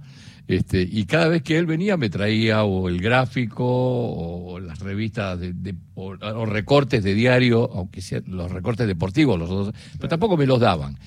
este, 0.56 0.82
y 0.82 1.04
cada 1.04 1.28
vez 1.28 1.42
que 1.42 1.56
él 1.56 1.66
venía 1.66 1.97
me 1.97 2.11
traía 2.11 2.64
o 2.64 2.88
el 2.88 3.00
gráfico 3.00 3.64
o 3.64 4.61
las 4.61 4.80
revistas 4.80 5.40
de, 5.40 5.75
o, 5.94 6.14
recortes 6.47 7.02
de 7.02 7.14
diario, 7.14 7.71
aunque 7.73 8.02
sean 8.02 8.25
los 8.26 8.50
recortes 8.50 8.87
deportivos, 8.87 9.38
los 9.38 9.50
otros, 9.50 9.75
pero 9.97 10.09
tampoco 10.09 10.37
me 10.37 10.47
los 10.47 10.61
daban. 10.61 10.99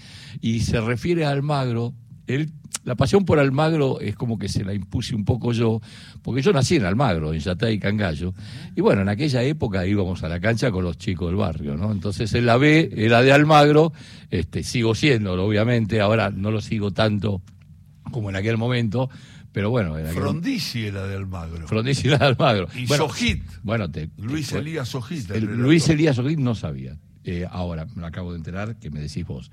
Y 0.42 0.62
se 0.62 0.82
refiere 0.82 1.26
a 1.26 1.30
Almagro, 1.30 1.94
él, 2.28 2.50
la 2.84 2.96
pasión 2.96 3.24
por 3.24 3.40
Almagro 3.40 4.00
es 4.00 4.16
como 4.16 4.40
que 4.40 4.50
se 4.50 4.64
la 4.64 4.74
impuse 4.74 5.16
un 5.16 5.26
poco 5.26 5.52
yo, 5.52 5.80
porque 6.24 6.42
yo 6.42 6.52
nací 6.52 6.78
en 6.78 6.86
Almagro, 6.86 7.34
en 7.34 7.40
Yatay 7.40 7.76
y 7.76 7.80
Cangallo, 7.80 8.34
y 8.76 8.82
bueno, 8.82 9.02
en 9.02 9.10
aquella 9.10 9.44
época 9.44 9.86
íbamos 9.86 10.24
a 10.24 10.30
la 10.30 10.40
cancha 10.40 10.72
con 10.72 10.84
los 10.84 10.98
chicos 10.98 11.28
del 11.28 11.36
barrio, 11.36 11.78
¿no? 11.78 11.92
Entonces 11.92 12.34
él 12.34 12.46
la 12.46 12.58
ve, 12.58 12.92
era 12.96 13.22
de 13.22 13.32
Almagro, 13.32 13.94
este, 14.32 14.64
sigo 14.64 14.96
siendo, 14.96 15.34
obviamente, 15.34 16.02
ahora 16.02 16.32
no 16.32 16.52
lo 16.52 16.62
sigo 16.62 16.92
tanto 16.92 17.42
como 18.12 18.30
en 18.30 18.36
aquel 18.36 18.58
momento, 18.58 19.10
pero 19.56 19.70
bueno. 19.70 19.98
Era 19.98 20.12
Frondizi 20.12 20.88
era 20.88 21.08
de 21.08 21.16
Almagro. 21.16 21.66
Frondizi 21.66 22.10
era 22.10 22.18
de 22.18 22.26
Almagro. 22.26 22.68
Y 22.76 22.88
bueno, 22.88 23.08
Sojit. 23.08 23.42
Bueno, 23.64 23.90
te, 23.90 24.10
Luis 24.18 24.52
Elías 24.52 24.90
Sojit. 24.90 25.30
Luis 25.30 25.88
Elías 25.88 26.18
Sojit 26.18 26.38
no 26.38 26.56
sabía. 26.56 26.98
Eh, 27.24 27.48
ahora 27.50 27.88
me 27.96 28.06
acabo 28.06 28.34
de 28.34 28.40
enterar 28.40 28.76
que 28.76 28.92
me 28.92 29.00
decís 29.00 29.26
vos. 29.26 29.52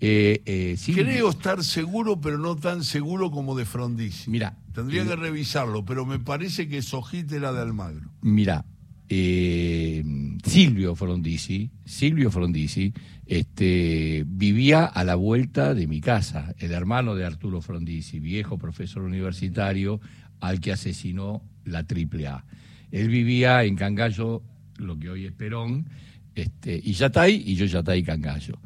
Eh, 0.00 0.40
eh, 0.46 0.78
Creo 0.94 1.28
estar 1.28 1.62
seguro, 1.62 2.18
pero 2.18 2.38
no 2.38 2.56
tan 2.56 2.82
seguro 2.82 3.30
como 3.30 3.54
de 3.54 3.66
Frondizi. 3.66 4.30
Mira. 4.30 4.56
Tendría 4.72 5.04
que 5.04 5.16
revisarlo, 5.16 5.84
pero 5.84 6.06
me 6.06 6.18
parece 6.18 6.66
que 6.66 6.80
Sojit 6.80 7.30
era 7.30 7.52
de 7.52 7.60
Almagro. 7.60 8.10
Mira, 8.22 8.64
Silvio 9.12 10.94
Frondizi, 10.94 11.70
Silvio 11.84 12.30
Frondizi 12.30 12.92
este, 13.26 14.24
vivía 14.26 14.84
a 14.86 15.04
la 15.04 15.16
vuelta 15.16 15.74
de 15.74 15.86
mi 15.86 16.00
casa, 16.00 16.54
el 16.58 16.72
hermano 16.72 17.14
de 17.14 17.24
Arturo 17.24 17.60
Frondizi, 17.60 18.20
viejo 18.20 18.58
profesor 18.58 19.02
universitario 19.02 20.00
al 20.40 20.60
que 20.60 20.72
asesinó 20.72 21.42
la 21.64 21.80
AAA. 21.80 22.44
Él 22.90 23.08
vivía 23.08 23.64
en 23.64 23.76
Cangallo, 23.76 24.42
lo 24.78 24.98
que 24.98 25.10
hoy 25.10 25.26
es 25.26 25.32
Perón, 25.32 25.86
este, 26.34 26.80
y 26.82 26.92
Yatay, 26.92 27.42
y 27.46 27.54
yo 27.54 27.66
Yatay 27.66 28.02
Cangallo. 28.02 28.58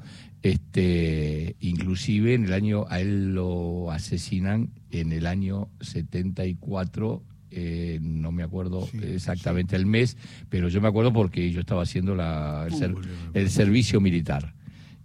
Este, 0.43 1.57
inclusive 1.61 2.35
en 2.35 2.45
el 2.45 2.53
año, 2.53 2.85
a 2.89 3.01
él 3.01 3.35
lo 3.35 3.91
asesinan 3.91 4.71
en 4.91 5.13
el 5.13 5.27
año 5.27 5.71
74 5.81 7.23
eh, 7.59 7.99
no 8.03 8.33
me 8.33 8.43
acuerdo 8.43 8.87
exactamente 9.03 9.77
el 9.77 9.87
mes, 9.87 10.19
pero 10.51 10.69
yo 10.69 10.83
me 10.83 10.89
acuerdo 10.89 11.11
porque 11.11 11.51
yo 11.51 11.61
estaba 11.61 11.83
haciendo 11.83 12.15
la, 12.15 12.69
el, 13.33 13.49
servicio 13.49 13.99
militar. 13.99 14.53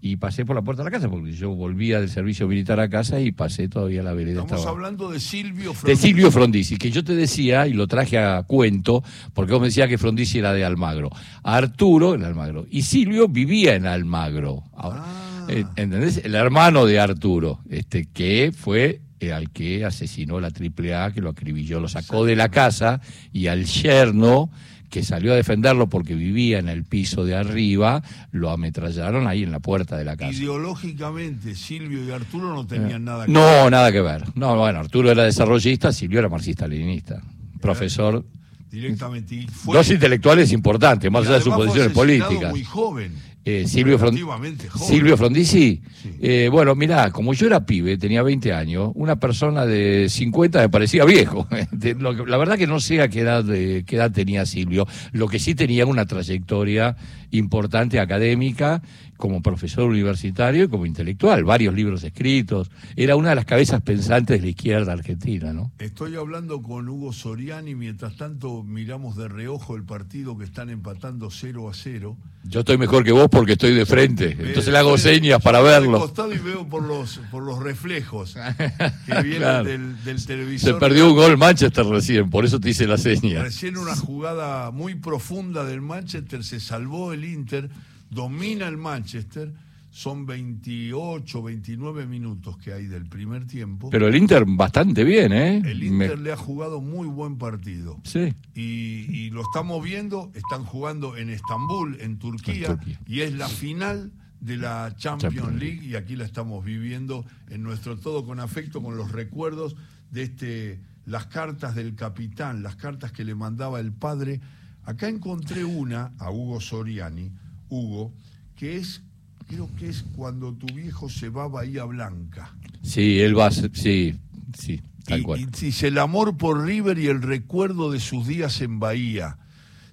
Y 0.02 0.18
pasé 0.18 0.46
por 0.46 0.58
la 0.58 0.62
puerta 0.62 0.84
de 0.84 0.90
la 0.90 0.92
casa, 0.92 1.10
porque 1.10 1.32
yo 1.32 1.52
volvía 1.52 2.02
del 2.02 2.10
servicio 2.10 2.50
militar 2.50 2.82
a 2.82 2.90
casa 2.90 3.22
y 3.22 3.32
pasé 3.32 3.70
todavía 3.70 4.04
la 4.04 4.12
vereda. 4.12 4.42
Estamos 4.42 4.66
hablando 4.66 5.10
de 5.12 5.22
Silvio 5.22 5.74
Frondizi. 5.74 5.88
De 5.88 5.96
Silvio 5.96 6.32
Frondizi, 6.32 6.76
que 6.76 6.92
yo 6.92 7.06
te 7.06 7.16
decía, 7.16 7.68
y 7.68 7.74
lo 7.74 7.88
traje 7.88 8.18
a 8.18 8.44
cuento, 8.44 9.02
porque 9.34 9.54
vos 9.54 9.62
me 9.62 9.68
decías 9.68 9.88
que 9.88 9.98
Frondizi 9.98 10.40
era 10.40 10.52
de 10.52 10.66
Almagro. 10.66 11.10
Arturo 11.44 12.16
en 12.16 12.26
Almagro. 12.26 12.66
Y 12.70 12.82
Silvio 12.82 13.30
vivía 13.30 13.76
en 13.76 13.86
Almagro. 13.86 14.64
Ah. 14.74 15.46
Eh, 15.48 15.64
¿Entendés? 15.78 16.18
El 16.26 16.36
hermano 16.36 16.86
de 16.86 17.00
Arturo, 17.00 17.60
este, 17.70 18.10
que 18.12 18.52
fue 18.54 19.00
eh, 19.22 19.32
al 19.32 19.52
que 19.52 19.86
asesinó 19.86 20.40
la 20.40 20.48
AAA, 20.48 21.14
que 21.14 21.22
lo 21.22 21.30
acribilló, 21.30 21.80
lo 21.80 21.88
sacó 21.88 22.26
de 22.26 22.36
la 22.36 22.50
casa 22.50 23.02
y 23.32 23.46
al 23.46 23.66
yerno 23.66 24.50
que 24.90 25.04
salió 25.04 25.34
a 25.34 25.36
defenderlo 25.36 25.88
porque 25.90 26.16
vivía 26.16 26.58
en 26.58 26.68
el 26.68 26.84
piso 26.84 27.24
de 27.24 27.36
arriba, 27.36 28.02
lo 28.32 28.50
ametrallaron 28.50 29.28
ahí 29.28 29.44
en 29.44 29.52
la 29.52 29.60
puerta 29.60 29.96
de 29.96 30.06
la 30.06 30.18
casa. 30.18 30.34
Ideológicamente, 30.34 31.54
Silvio 31.54 32.04
y 32.04 32.10
Arturo 32.10 32.56
no 32.56 32.66
tenían 32.66 33.06
nada 33.06 33.28
que 33.28 33.32
ver. 33.32 33.40
No, 33.40 33.70
nada 33.70 33.92
que 33.92 34.02
ver. 34.02 34.24
No, 34.34 34.58
bueno, 34.58 34.80
Arturo 34.80 35.12
era 35.12 35.24
desarrollista, 35.24 35.92
Silvio 35.92 36.18
era 36.18 36.28
marxista-leninista, 36.28 37.22
profesor. 37.62 38.26
Directamente. 38.72 39.46
Dos 39.66 39.92
intelectuales 39.92 40.52
importantes, 40.52 41.12
más 41.12 41.28
allá 41.28 41.36
de 41.36 41.42
sus 41.42 41.54
posiciones 41.54 41.92
políticas. 41.92 42.50
muy 42.50 42.64
joven. 42.64 43.14
Eh, 43.44 43.68
Silvio, 43.68 43.98
Silvio 43.98 45.18
Frondizi. 45.18 45.82
Eh, 46.22 46.50
bueno, 46.52 46.76
mirá, 46.76 47.10
como 47.12 47.34
yo 47.34 47.48
era 47.48 47.66
pibe, 47.66 47.98
tenía 47.98 48.22
20 48.22 48.54
años, 48.54 48.92
una 48.94 49.16
persona 49.16 49.66
de 49.66 50.10
50 50.10 50.60
me 50.60 50.70
parecía 50.70 51.06
viejo. 51.06 51.48
la 52.28 52.38
verdad 52.38 52.58
que 52.58 52.68
no 52.68 52.80
sé 52.80 53.02
a 53.02 53.08
qué 53.08 53.22
edad, 53.22 53.44
qué 53.46 53.96
edad 53.96 54.12
tenía 54.12 54.46
Silvio. 54.46 54.88
Lo 55.12 55.28
que 55.28 55.40
sí 55.40 55.56
tenía 55.56 55.88
una 55.88 56.06
trayectoria 56.06 56.96
importante 57.32 58.00
académica 58.00 58.84
como 59.22 59.42
profesor 59.42 59.86
universitario 59.86 60.66
y 60.66 60.68
como 60.68 60.86
intelectual, 60.86 61.46
varios 61.46 61.74
libros 61.76 62.04
escritos. 62.04 62.72
Era 62.98 63.16
una 63.16 63.30
de 63.30 63.36
las 63.36 63.46
cabezas 63.46 63.82
pensantes 63.82 64.40
de 64.40 64.44
la 64.44 64.50
izquierda 64.50 64.92
argentina, 64.92 65.54
¿no? 65.54 65.72
Estoy 65.80 66.16
hablando 66.16 66.62
con 66.62 66.90
Hugo 66.90 67.14
Soriani, 67.14 67.76
mientras 67.76 68.18
tanto 68.18 68.64
miramos 68.64 69.16
de 69.16 69.30
reojo 69.30 69.76
el 69.78 69.84
partido 69.84 70.38
que 70.38 70.44
están 70.44 70.72
empatando 70.72 71.30
0 71.30 71.70
a 71.70 71.74
0. 71.74 72.18
Yo 72.44 72.62
estoy 72.62 72.80
mejor 72.80 73.04
que 73.04 73.12
vos 73.12 73.28
porque 73.32 73.54
estoy 73.54 73.76
de 73.76 73.86
frente, 73.86 74.36
entonces 74.38 74.68
le 74.70 74.80
hago 74.80 74.98
señas 74.98 75.40
para 75.42 75.62
verlo. 75.62 76.00
costado 76.00 76.34
y 76.34 76.40
veo 76.40 76.68
por 76.68 76.82
los, 76.82 77.20
por 77.30 77.44
los 77.44 77.60
reflejos 77.60 78.36
que 79.06 79.22
vienen 79.22 79.96
del, 80.04 80.26
televisor. 80.26 80.74
Se 80.74 80.80
perdió 80.80 81.08
un 81.08 81.16
gol 81.16 81.38
Manchester 81.38 81.86
recién, 81.86 82.32
por 82.32 82.44
eso 82.44 82.60
te 82.60 82.72
hice 82.72 82.88
la 82.88 82.98
seña. 82.98 83.44
Recién 83.44 83.78
una 83.78 83.96
jugada 83.96 84.72
muy 84.72 84.96
profunda 84.96 85.64
del 85.64 85.82
Manchester, 85.82 86.44
se 86.44 86.60
salvó 86.60 87.14
el 87.14 87.24
Inter 87.24 87.70
domina 88.12 88.68
el 88.68 88.78
Manchester. 88.78 89.52
Son 89.90 90.26
28, 90.26 91.44
29 91.44 92.06
minutos 92.06 92.56
que 92.58 92.72
hay 92.72 92.86
del 92.86 93.08
primer 93.08 93.46
tiempo. 93.46 93.90
Pero 93.90 94.08
el 94.08 94.16
Inter 94.16 94.46
bastante 94.48 95.04
bien, 95.04 95.34
¿eh? 95.34 95.62
El 95.66 95.84
Inter 95.84 96.18
le 96.18 96.32
ha 96.32 96.38
jugado 96.38 96.80
muy 96.80 97.08
buen 97.08 97.38
partido. 97.38 98.00
Sí. 98.04 98.34
Y, 98.54 99.30
lo 99.32 99.42
estamos 99.42 99.84
viendo, 99.84 100.32
están 100.34 100.64
jugando 100.64 101.18
en 101.18 101.30
Estambul, 101.30 101.98
en 102.00 102.20
Turquía, 102.20 102.80
y 103.06 103.22
es 103.22 103.34
la 103.34 103.50
final 103.50 104.14
de 104.42 104.58
la 104.58 104.94
Champions, 104.98 105.54
League 105.60 105.86
y 105.86 105.96
aquí 105.96 106.16
la 106.16 106.26
estamos 106.26 106.66
viviendo 106.66 107.26
en 107.50 107.62
nuestro 107.64 107.98
todo 107.98 108.26
con 108.26 108.40
afecto, 108.40 108.82
con 108.82 108.98
los 108.98 109.12
recuerdos 109.12 109.76
de 110.10 110.24
este, 110.24 110.82
las 111.06 111.28
cartas 111.28 111.76
del 111.76 111.96
capitán, 111.96 112.64
las 112.64 112.76
cartas 112.76 113.12
que 113.12 113.24
le 113.24 113.36
mandaba 113.36 113.80
el 113.80 113.92
padre. 113.92 114.42
Acá 114.84 115.08
encontré 115.08 115.64
una 115.64 116.14
a 116.18 116.32
Hugo 116.32 116.60
Soriani, 116.60 117.32
Hugo, 117.72 118.14
que 118.56 118.78
es 118.78 119.02
creo 119.48 119.68
que 119.78 119.90
es 119.90 120.04
cuando 120.16 120.54
tu 120.54 120.68
viejo 120.68 121.10
se 121.10 121.30
va 121.30 121.46
a 121.46 121.48
Bahía 121.48 121.84
Blanca. 121.86 122.56
Sí, 122.84 123.20
él 123.20 123.38
va, 123.38 123.50
sí, 123.52 124.16
sí, 124.54 124.82
tal 125.06 125.20
Y, 125.20 125.24
cual. 125.24 125.40
y 125.42 125.46
dice 125.48 125.88
el 125.88 125.98
amor 125.98 126.38
por 126.38 126.64
River 126.66 126.98
y 127.00 127.08
el 127.08 127.22
recuerdo 127.22 127.92
de 127.92 128.00
sus 128.00 128.28
días 128.28 128.62
en 128.62 128.80
Bahía. 128.80 129.38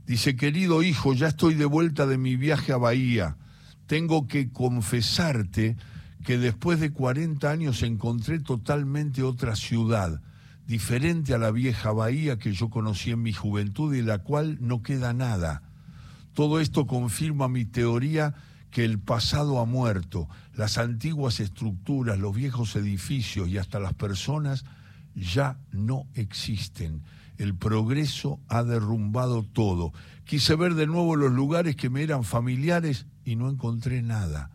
Dice, 0.07 0.37
querido 0.37 0.83
hijo, 0.83 1.13
ya 1.15 1.29
estoy 1.29 1.55
de 1.55 1.65
vuelta 1.65 2.07
de 2.07 2.19
mi 2.19 2.37
viaje 2.37 2.73
a 2.73 2.77
Bahía. 2.77 3.37
Tengo 3.87 4.27
que 4.27 4.51
confesarte 4.53 5.77
que 6.25 6.39
después 6.39 6.79
de 6.81 6.93
40 6.93 7.51
años 7.51 7.83
encontré 7.83 8.39
totalmente 8.39 9.23
otra 9.23 9.57
ciudad, 9.57 10.21
diferente 10.67 11.35
a 11.35 11.39
la 11.39 11.51
vieja 11.51 11.91
Bahía 11.93 12.39
que 12.39 12.53
yo 12.53 12.71
conocí 12.71 13.11
en 13.11 13.23
mi 13.23 13.33
juventud 13.33 13.93
y 13.95 13.99
de 13.99 14.05
la 14.05 14.19
cual 14.19 14.59
no 14.61 14.83
queda 14.83 15.13
nada. 15.15 15.63
Todo 16.39 16.61
esto 16.61 16.87
confirma 16.87 17.49
mi 17.49 17.65
teoría 17.65 18.33
que 18.71 18.85
el 18.85 19.01
pasado 19.01 19.59
ha 19.59 19.65
muerto, 19.65 20.29
las 20.55 20.79
antiguas 20.79 21.41
estructuras, 21.41 22.17
los 22.17 22.33
viejos 22.33 22.77
edificios 22.77 23.49
y 23.49 23.59
hasta 23.59 23.81
las 23.81 23.95
personas 23.95 24.65
ya 25.17 25.59
no 25.73 26.07
existen. 26.15 27.03
El 27.39 27.57
progreso 27.57 28.39
ha 28.47 28.63
derrumbado 28.63 29.43
todo. 29.43 29.93
Quise 30.27 30.55
ver 30.55 30.75
de 30.75 30.87
nuevo 30.87 31.17
los 31.17 31.33
lugares 31.33 31.75
que 31.75 31.91
me 31.91 32.05
eran 32.05 32.23
familiares 32.23 33.07
y 33.25 33.35
no 33.35 33.51
encontré 33.51 34.01
nada. 34.03 34.53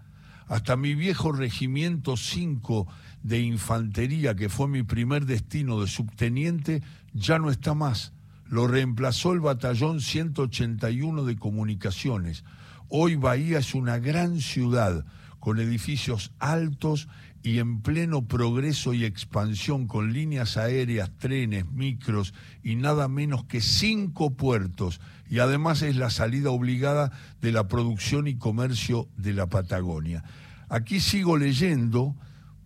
Hasta 0.47 0.77
mi 0.77 0.95
viejo 0.95 1.33
regimiento 1.33 2.15
5 2.15 2.87
de 3.23 3.41
infantería, 3.41 4.35
que 4.35 4.47
fue 4.47 4.69
mi 4.69 4.83
primer 4.83 5.25
destino 5.25 5.81
de 5.81 5.87
subteniente, 5.87 6.81
ya 7.11 7.39
no 7.39 7.51
está 7.51 7.73
más. 7.73 8.13
Lo 8.53 8.67
reemplazó 8.67 9.33
el 9.33 9.39
batallón 9.39 9.99
181 9.99 11.23
de 11.23 11.37
comunicaciones. 11.37 12.43
Hoy 12.87 13.15
Bahía 13.15 13.57
es 13.57 13.73
una 13.73 13.97
gran 13.97 14.41
ciudad 14.41 15.07
con 15.39 15.57
edificios 15.57 16.33
altos 16.37 17.07
y 17.41 17.57
en 17.57 17.81
pleno 17.81 18.27
progreso 18.27 18.93
y 18.93 19.05
expansión, 19.05 19.87
con 19.87 20.13
líneas 20.13 20.55
aéreas, 20.57 21.09
trenes, 21.17 21.65
micros 21.71 22.35
y 22.61 22.75
nada 22.75 23.07
menos 23.07 23.43
que 23.45 23.59
cinco 23.59 24.35
puertos. 24.35 25.01
Y 25.27 25.39
además 25.39 25.81
es 25.81 25.95
la 25.95 26.11
salida 26.11 26.51
obligada 26.51 27.11
de 27.41 27.53
la 27.53 27.67
producción 27.67 28.27
y 28.27 28.35
comercio 28.35 29.09
de 29.17 29.33
la 29.33 29.47
Patagonia. 29.47 30.23
Aquí 30.69 30.99
sigo 30.99 31.37
leyendo 31.37 32.15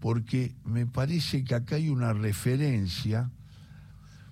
porque 0.01 0.53
me 0.65 0.85
parece 0.85 1.45
que 1.45 1.55
acá 1.55 1.77
hay 1.77 1.87
una 1.87 2.11
referencia 2.11 3.31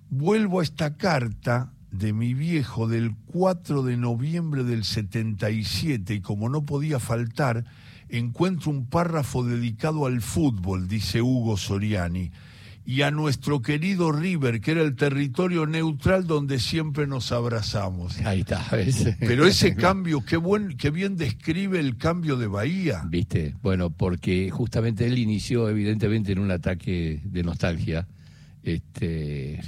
Vuelvo 0.08 0.60
a 0.60 0.62
esta 0.62 0.96
carta 0.96 1.72
de 1.90 2.12
mi 2.12 2.34
viejo 2.34 2.88
del 2.88 3.14
4 3.26 3.82
de 3.82 3.96
noviembre 3.96 4.64
del 4.64 4.84
77 4.84 6.14
y 6.14 6.20
como 6.20 6.48
no 6.48 6.64
podía 6.64 7.00
faltar, 7.00 7.64
encuentro 8.08 8.70
un 8.70 8.86
párrafo 8.86 9.44
dedicado 9.44 10.06
al 10.06 10.20
fútbol, 10.20 10.88
dice 10.88 11.22
Hugo 11.22 11.56
Soriani, 11.56 12.30
y 12.84 13.02
a 13.02 13.10
nuestro 13.10 13.62
querido 13.62 14.12
River, 14.12 14.60
que 14.60 14.70
era 14.70 14.82
el 14.82 14.94
territorio 14.94 15.66
neutral 15.66 16.28
donde 16.28 16.60
siempre 16.60 17.08
nos 17.08 17.32
abrazamos. 17.32 18.16
Ahí 18.20 18.40
está, 18.40 18.64
¿ves? 18.70 19.08
Pero 19.18 19.44
ese 19.44 19.74
cambio, 19.74 20.24
qué, 20.24 20.36
buen, 20.36 20.76
qué 20.76 20.90
bien 20.90 21.16
describe 21.16 21.80
el 21.80 21.96
cambio 21.96 22.36
de 22.36 22.46
Bahía. 22.46 23.02
¿Viste? 23.08 23.56
Bueno, 23.60 23.90
porque 23.90 24.50
justamente 24.50 25.04
él 25.04 25.18
inició 25.18 25.68
evidentemente 25.68 26.30
en 26.30 26.38
un 26.38 26.52
ataque 26.52 27.20
de 27.24 27.42
nostalgia. 27.42 28.06
Este, 28.66 29.60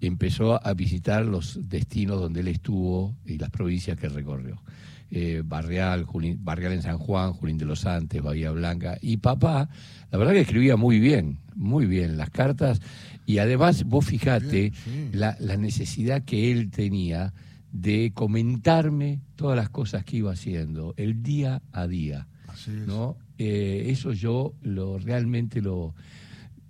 empezó 0.00 0.64
a 0.64 0.74
visitar 0.74 1.24
los 1.24 1.58
destinos 1.68 2.20
donde 2.20 2.40
él 2.40 2.48
estuvo 2.48 3.16
y 3.24 3.36
las 3.38 3.50
provincias 3.50 3.98
que 3.98 4.08
recorrió. 4.08 4.62
Eh, 5.10 5.42
Barrial, 5.44 6.06
en 6.46 6.82
San 6.82 6.98
Juan, 6.98 7.32
Junín 7.32 7.58
de 7.58 7.64
los 7.64 7.84
Andes, 7.84 8.22
Bahía 8.22 8.50
Blanca. 8.52 8.96
Y 9.00 9.16
papá, 9.18 9.68
la 10.10 10.18
verdad 10.18 10.34
que 10.34 10.40
escribía 10.40 10.76
muy 10.76 11.00
bien, 11.00 11.38
muy 11.54 11.86
bien 11.86 12.16
las 12.16 12.30
cartas. 12.30 12.80
Y 13.24 13.38
además, 13.38 13.84
vos 13.84 14.04
fijate 14.06 14.70
Bien, 14.70 14.74
sí. 14.84 15.08
la, 15.12 15.36
la 15.40 15.56
necesidad 15.56 16.22
que 16.22 16.52
él 16.52 16.70
tenía 16.70 17.32
de 17.72 18.12
comentarme 18.14 19.20
todas 19.34 19.56
las 19.56 19.68
cosas 19.68 20.04
que 20.04 20.18
iba 20.18 20.32
haciendo, 20.32 20.94
el 20.96 21.22
día 21.22 21.62
a 21.72 21.86
día. 21.86 22.28
Así 22.46 22.70
es. 22.70 22.86
¿no? 22.86 23.16
Eh, 23.38 23.86
eso 23.88 24.12
yo 24.12 24.54
lo 24.62 24.98
realmente 24.98 25.60
lo, 25.60 25.94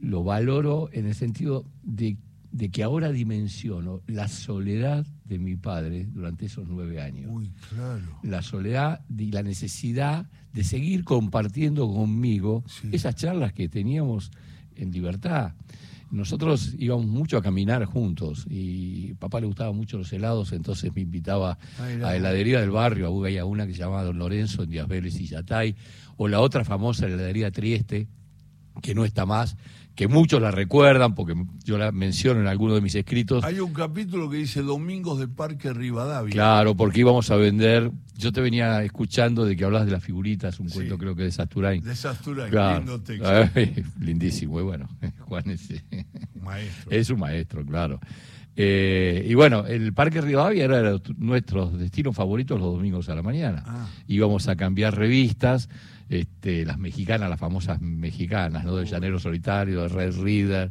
lo 0.06 0.22
valoro 0.22 0.88
en 0.92 1.06
el 1.06 1.14
sentido 1.14 1.64
de, 1.82 2.16
de 2.52 2.68
que 2.70 2.82
ahora 2.84 3.10
dimensiono 3.10 4.02
la 4.06 4.28
soledad 4.28 5.04
de 5.24 5.38
mi 5.40 5.56
padre 5.56 6.06
durante 6.12 6.46
esos 6.46 6.68
nueve 6.68 7.02
años. 7.02 7.28
Uy, 7.32 7.52
claro. 7.70 8.20
La 8.22 8.42
soledad 8.42 9.00
y 9.18 9.32
la 9.32 9.42
necesidad 9.42 10.26
de 10.52 10.62
seguir 10.64 11.02
compartiendo 11.04 11.88
conmigo 11.92 12.62
Sí. 12.68 12.88
esas 12.92 13.16
charlas 13.16 13.52
que 13.52 13.68
teníamos 13.68 14.30
en 14.76 14.92
libertad. 14.92 15.54
Nosotros 16.12 16.74
íbamos 16.78 17.06
mucho 17.06 17.36
a 17.36 17.42
caminar 17.42 17.84
juntos 17.84 18.46
y 18.48 19.14
papá 19.14 19.40
le 19.40 19.46
gustaban 19.48 19.74
mucho 19.76 19.98
los 19.98 20.12
helados, 20.12 20.52
entonces 20.52 20.94
me 20.94 21.00
invitaba 21.02 21.58
Ah, 21.80 21.90
era. 21.90 22.08
a 22.10 22.16
heladería 22.16 22.60
del 22.60 22.70
barrio, 22.70 23.08
había 23.08 23.44
una 23.44 23.66
que 23.66 23.72
se 23.72 23.80
llamaba 23.80 24.04
Don 24.04 24.18
Lorenzo 24.18 24.62
en 24.62 24.70
Díaz 24.70 24.86
Vélez 24.86 25.18
y 25.20 25.26
Yatay, 25.26 25.74
o 26.16 26.28
la 26.28 26.38
otra 26.40 26.64
famosa 26.64 27.06
heladería 27.06 27.50
Trieste, 27.50 28.06
que 28.82 28.94
no 28.94 29.04
está 29.04 29.26
más, 29.26 29.56
que 29.96 30.06
muchos 30.08 30.40
la 30.42 30.50
recuerdan 30.50 31.14
porque 31.14 31.34
yo 31.64 31.78
la 31.78 31.90
menciono 31.90 32.40
en 32.40 32.46
alguno 32.46 32.74
de 32.74 32.82
mis 32.82 32.94
escritos. 32.94 33.42
Hay 33.44 33.58
un 33.60 33.72
capítulo 33.72 34.28
que 34.30 34.36
dice 34.36 34.62
Domingos 34.62 35.18
de 35.18 35.26
Parque 35.26 35.72
Rivadavia. 35.72 36.32
Claro, 36.32 36.76
porque 36.76 37.00
íbamos 37.00 37.30
a 37.30 37.36
vender. 37.36 37.90
Yo 38.18 38.30
te 38.30 38.40
venía 38.42 38.82
escuchando 38.84 39.44
de 39.44 39.56
que 39.56 39.64
hablas 39.64 39.86
de 39.86 39.92
las 39.92 40.04
figuritas, 40.04 40.60
un 40.60 40.68
Sí. 40.68 40.74
cuento 40.76 40.98
creo 40.98 41.16
que 41.16 41.24
de 41.24 41.32
Sasturain. 41.32 41.82
De 41.82 41.96
Sasturán, 41.96 42.50
Claro. 42.50 42.78
lindo 42.78 43.00
texto. 43.00 43.28
Lindísimo, 44.00 44.60
y 44.60 44.62
bueno, 44.62 44.88
Juan 45.20 45.50
es, 45.50 45.68
Maestro. 46.40 46.90
es 46.92 47.10
un 47.10 47.18
maestro, 47.18 47.64
claro. 47.64 47.98
Eh, 48.58 49.26
y 49.28 49.34
bueno, 49.34 49.66
el 49.66 49.92
Parque 49.92 50.20
Rivadavia 50.22 50.64
era 50.64 50.80
de 50.92 51.00
nuestros 51.18 51.78
destinos 51.78 52.16
favoritos 52.16 52.58
los 52.58 52.72
domingos 52.74 53.08
a 53.10 53.14
la 53.14 53.22
mañana. 53.22 53.62
Ah. 53.66 53.86
Íbamos 54.08 54.48
a 54.48 54.56
cambiar 54.56 54.94
revistas, 54.96 55.68
este, 56.08 56.64
las 56.64 56.78
mexicanas, 56.78 57.28
las 57.28 57.40
famosas 57.40 57.80
mexicanas, 57.80 58.64
¿no? 58.64 58.76
De 58.76 58.86
Llanero 58.86 59.18
Solitario, 59.18 59.82
de 59.82 59.88
Red 59.88 60.20
Reader. 60.20 60.70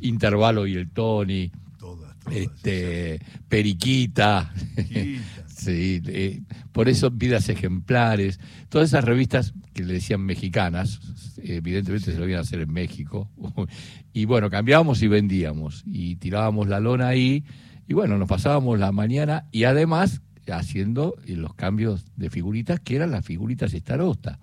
Intervalo 0.00 0.66
y 0.66 0.74
el 0.76 0.90
Tony, 0.90 1.50
Todas, 1.78 2.18
todas. 2.18 2.36
este, 2.36 3.20
Periquita. 3.48 4.52
Sí, 5.56 6.02
eh, 6.08 6.42
por 6.72 6.86
eso 6.86 7.10
vidas 7.10 7.48
ejemplares, 7.48 8.38
todas 8.68 8.90
esas 8.90 9.02
revistas 9.04 9.54
que 9.72 9.82
le 9.84 9.94
decían 9.94 10.20
mexicanas, 10.20 11.00
evidentemente 11.38 12.12
se 12.12 12.18
lo 12.18 12.28
iban 12.28 12.40
a 12.40 12.42
hacer 12.42 12.60
en 12.60 12.72
México, 12.72 13.30
y 14.12 14.26
bueno, 14.26 14.50
cambiábamos 14.50 15.00
y 15.02 15.08
vendíamos, 15.08 15.82
y 15.86 16.16
tirábamos 16.16 16.68
la 16.68 16.78
lona 16.78 17.08
ahí, 17.08 17.42
y 17.88 17.94
bueno, 17.94 18.18
nos 18.18 18.28
pasábamos 18.28 18.78
la 18.78 18.92
mañana, 18.92 19.46
y 19.50 19.64
además 19.64 20.20
haciendo 20.52 21.16
eh, 21.26 21.36
los 21.36 21.54
cambios 21.54 22.04
de 22.16 22.30
figuritas, 22.30 22.80
que 22.80 22.96
eran 22.96 23.10
las 23.10 23.24
figuritas 23.24 23.72
estarosta. 23.74 24.38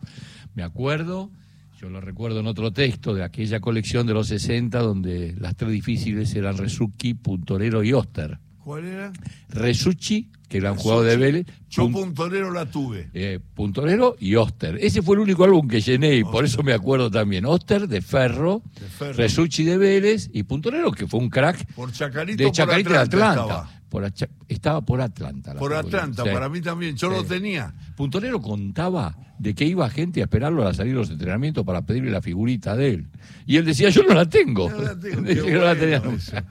Me 0.55 0.63
acuerdo, 0.63 1.31
yo 1.79 1.89
lo 1.89 2.01
recuerdo 2.01 2.39
en 2.39 2.47
otro 2.47 2.71
texto 2.71 3.13
de 3.13 3.23
aquella 3.23 3.59
colección 3.59 4.07
de 4.07 4.13
los 4.13 4.27
60, 4.27 4.79
donde 4.79 5.35
las 5.37 5.55
tres 5.55 5.71
difíciles 5.71 6.33
eran 6.35 6.57
Resuki, 6.57 7.13
Puntorero 7.13 7.83
y 7.83 7.93
Oster. 7.93 8.39
¿Cuál 8.63 8.85
era? 8.85 9.13
Resucci, 9.49 10.29
que 10.53 10.59
era 10.59 10.71
un 10.71 10.77
jugador 10.77 11.05
de 11.07 11.17
Vélez, 11.17 11.45
Yo 11.67 11.83
Pun- 11.87 11.93
puntonero 12.13 12.51
la 12.51 12.67
tuve. 12.69 13.09
eh, 13.15 13.39
Puntonero 13.55 14.15
y 14.19 14.35
Oster. 14.35 14.77
Ese 14.79 15.01
fue 15.01 15.15
el 15.15 15.21
único 15.23 15.43
álbum 15.43 15.67
que 15.67 15.81
llené 15.81 16.15
y 16.17 16.23
por 16.23 16.45
eso 16.45 16.61
me 16.61 16.73
acuerdo 16.73 17.09
también. 17.09 17.43
Oster 17.45 17.87
de 17.87 18.01
Ferro, 18.03 18.61
De 18.79 18.87
Ferro. 18.87 19.13
Resucci 19.13 19.63
de 19.63 19.77
Vélez 19.79 20.29
y 20.31 20.43
Puntonero, 20.43 20.91
que 20.91 21.07
fue 21.07 21.19
un 21.19 21.29
crack 21.29 21.65
Por 21.73 21.91
Chacarito, 21.91 22.37
de 22.37 22.43
por 22.49 22.53
Chacarita 22.55 22.89
de 22.91 22.97
Atlanta. 22.99 23.41
estaba. 23.41 23.69
Por 23.89 24.05
Acha- 24.05 24.29
estaba 24.47 24.81
por 24.81 25.01
Atlanta. 25.01 25.53
la 25.55 25.59
Por. 25.59 25.73
Atlanta, 25.73 26.23
Sí. 26.23 26.29
para 26.31 26.49
mí 26.49 26.61
también. 26.61 26.95
Yo 26.95 27.09
Sí. 27.09 27.15
lo 27.15 27.23
tenía. 27.23 27.73
Puntonero 27.95 28.39
contaba 28.39 29.15
de 29.39 29.55
que 29.55 29.65
iba 29.65 29.89
gente 29.89 30.21
a 30.21 30.25
esperarlo 30.25 30.67
a 30.67 30.73
salir 30.75 30.93
de 30.93 30.99
los 30.99 31.09
entrenamientos 31.09 31.63
para 31.65 31.83
pedirle 31.83 32.11
la 32.11 32.21
figurita 32.21 32.75
de 32.75 32.89
él. 32.93 33.07
Y 33.47 33.57
él 33.57 33.65
decía, 33.65 33.89
yo 33.89 34.03
no 34.03 34.13
la 34.13 34.29
tengo. 34.29 34.69
No 34.69 34.77
la 34.83 34.99
tengo, 34.99 35.23
que 35.23 35.51
no 35.51 35.61
la 35.63 35.75
tenía 35.75 35.99
nunca. 35.99 36.45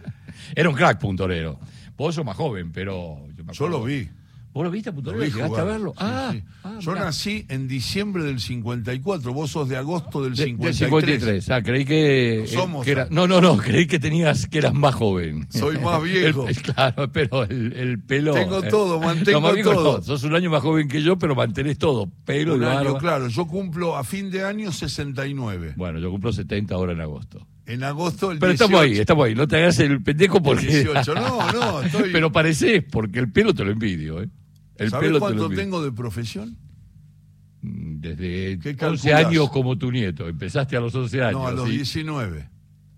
Era 0.57 0.69
un 0.69 0.75
crack 0.75 0.99
Puntonero. 1.01 1.61
Vos 1.97 2.15
sos 2.17 2.25
más 2.25 2.37
joven, 2.37 2.73
pero... 2.73 3.27
me 3.45 3.53
Yo 3.53 3.69
lo 3.69 3.83
vi. 3.85 4.09
¿Vos 4.55 4.65
lo 4.65 4.71
viste 4.71 4.91
a 4.91 4.93
vi 4.93 5.01
¿Llegaste 5.03 5.45
jugar. 5.45 5.61
a 5.63 5.65
verlo? 5.65 5.91
Sí, 5.93 5.97
ah, 6.01 6.29
sí. 6.33 6.43
ah, 6.65 6.77
Yo 6.79 6.93
mirá. 6.93 7.05
nací 7.07 7.47
en 7.49 7.69
diciembre 7.69 8.23
del 8.23 8.39
54. 8.39 9.33
Vos 9.33 9.51
sos 9.51 9.67
de 9.67 9.79
agosto 9.79 10.23
del 10.23 10.35
De- 10.35 10.45
53. 10.45 10.79
del 10.79 10.89
53. 10.91 11.51
Ah, 11.51 11.63
creí 11.63 11.87
que, 11.87 12.45
Somos, 12.49 12.85
que 12.85 12.91
era- 12.91 13.09
¿no? 13.11 13.27
no, 13.27 13.41
no, 13.41 13.57
creí 13.57 13.87
que 13.87 13.99
tenías 13.99 14.47
que 14.49 14.59
eras 14.59 14.75
más 14.75 14.95
joven. 14.95 15.47
Soy 15.49 15.79
más 15.79 16.03
viejo. 16.03 16.47
El- 16.49 16.61
claro, 16.61 17.11
pero 17.11 17.45
el, 17.45 17.73
el 17.73 17.99
pelo. 18.03 18.35
Tengo 18.35 18.63
eh, 18.63 18.69
todo, 18.69 19.01
mantengo 19.01 19.41
no, 19.41 19.55
viejo 19.55 19.73
todo. 19.73 19.97
no, 19.97 20.03
sos 20.05 20.23
un 20.25 20.35
año 20.35 20.51
más 20.51 20.61
joven 20.61 20.87
que 20.87 21.01
yo, 21.03 21.19
pero 21.19 21.35
mantenés 21.35 21.79
todo. 21.79 22.11
Pelo 22.27 22.53
y 22.55 22.59
Un 22.59 22.65
año, 22.65 22.85
barba. 22.93 22.99
claro. 22.99 23.29
Yo 23.29 23.47
cumplo 23.47 23.97
a 23.97 24.05
fin 24.05 24.31
de 24.31 24.45
año 24.45 24.71
69. 24.71 25.73
Bueno, 25.79 25.99
yo 25.99 26.11
cumplo 26.11 26.31
70 26.31 26.75
ahora 26.75 26.93
en 26.93 27.01
agosto. 27.01 27.47
En 27.73 27.85
agosto 27.85 28.31
el 28.33 28.39
Pero 28.39 28.53
18. 28.53 28.65
estamos 28.65 28.81
ahí, 28.85 28.99
estamos 29.01 29.27
ahí. 29.27 29.35
No 29.35 29.49
te 29.49 29.57
hagas 29.57 29.79
el 29.79 30.03
pendejo 30.03 30.43
porque. 30.43 30.67
18. 30.67 31.15
No, 31.15 31.53
no, 31.53 31.83
estoy- 31.83 32.11
pero 32.13 32.31
parecés, 32.33 32.85
porque 32.91 33.19
el 33.19 33.31
pelo 33.33 33.55
te 33.55 33.65
lo 33.65 33.71
envidio, 33.71 34.23
¿eh? 34.23 34.29
El 34.77 34.91
¿Sabés 34.91 35.07
pelo 35.09 35.19
te 35.19 35.21
lo 35.21 35.21
cuánto 35.21 35.45
envidio. 35.45 35.63
tengo 35.63 35.83
de 35.85 35.93
profesión? 35.93 36.57
mm, 37.63 38.01
desde 38.01 38.59
¿Qué 38.59 38.71
11 38.71 38.77
calculás? 38.77 39.25
años 39.27 39.51
como 39.51 39.79
tu 39.79 39.91
nieto. 39.91 40.29
Empezaste 40.29 40.77
a 40.77 40.81
los 40.81 40.95
11 40.95 41.23
años. 41.23 41.41
No, 41.41 41.47
a 41.47 41.53
los 41.53 41.69
¿sí? 41.69 41.77
19. 41.77 42.49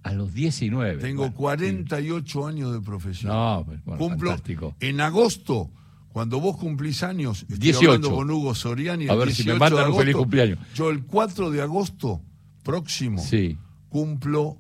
A 0.03 0.13
los 0.13 0.35
19. 0.35 1.01
Tengo 1.01 1.23
Bueno, 1.23 1.35
48 1.37 2.47
años 2.47 2.73
de 2.73 2.81
profesión. 2.81 3.33
No, 3.33 3.65
bueno, 3.65 3.83
Cumplo 3.99 4.31
fantástico. 4.31 4.75
en 4.81 5.01
agosto, 5.01 5.71
cuando 6.09 6.41
vos 6.41 6.57
cumplís 6.57 7.03
años, 7.03 7.43
estoy 7.43 7.59
18. 7.59 7.91
hablando 7.93 8.15
con 8.15 8.31
Hugo 8.31 8.55
Soriani. 8.55 9.09
A 9.09 9.15
ver 9.15 9.33
si 9.33 9.43
me 9.45 9.53
18 9.53 9.59
mandan 9.59 9.71
de 9.71 9.75
un 9.77 9.85
agosto, 9.87 10.01
feliz 10.01 10.17
cumpleaños. 10.17 10.59
Yo 10.75 10.91
el 10.91 11.05
4 11.05 11.51
de 11.51 11.63
agosto 11.63 12.21
próximo 12.63 13.19
Sí. 13.23 13.57
cumplo 13.89 14.59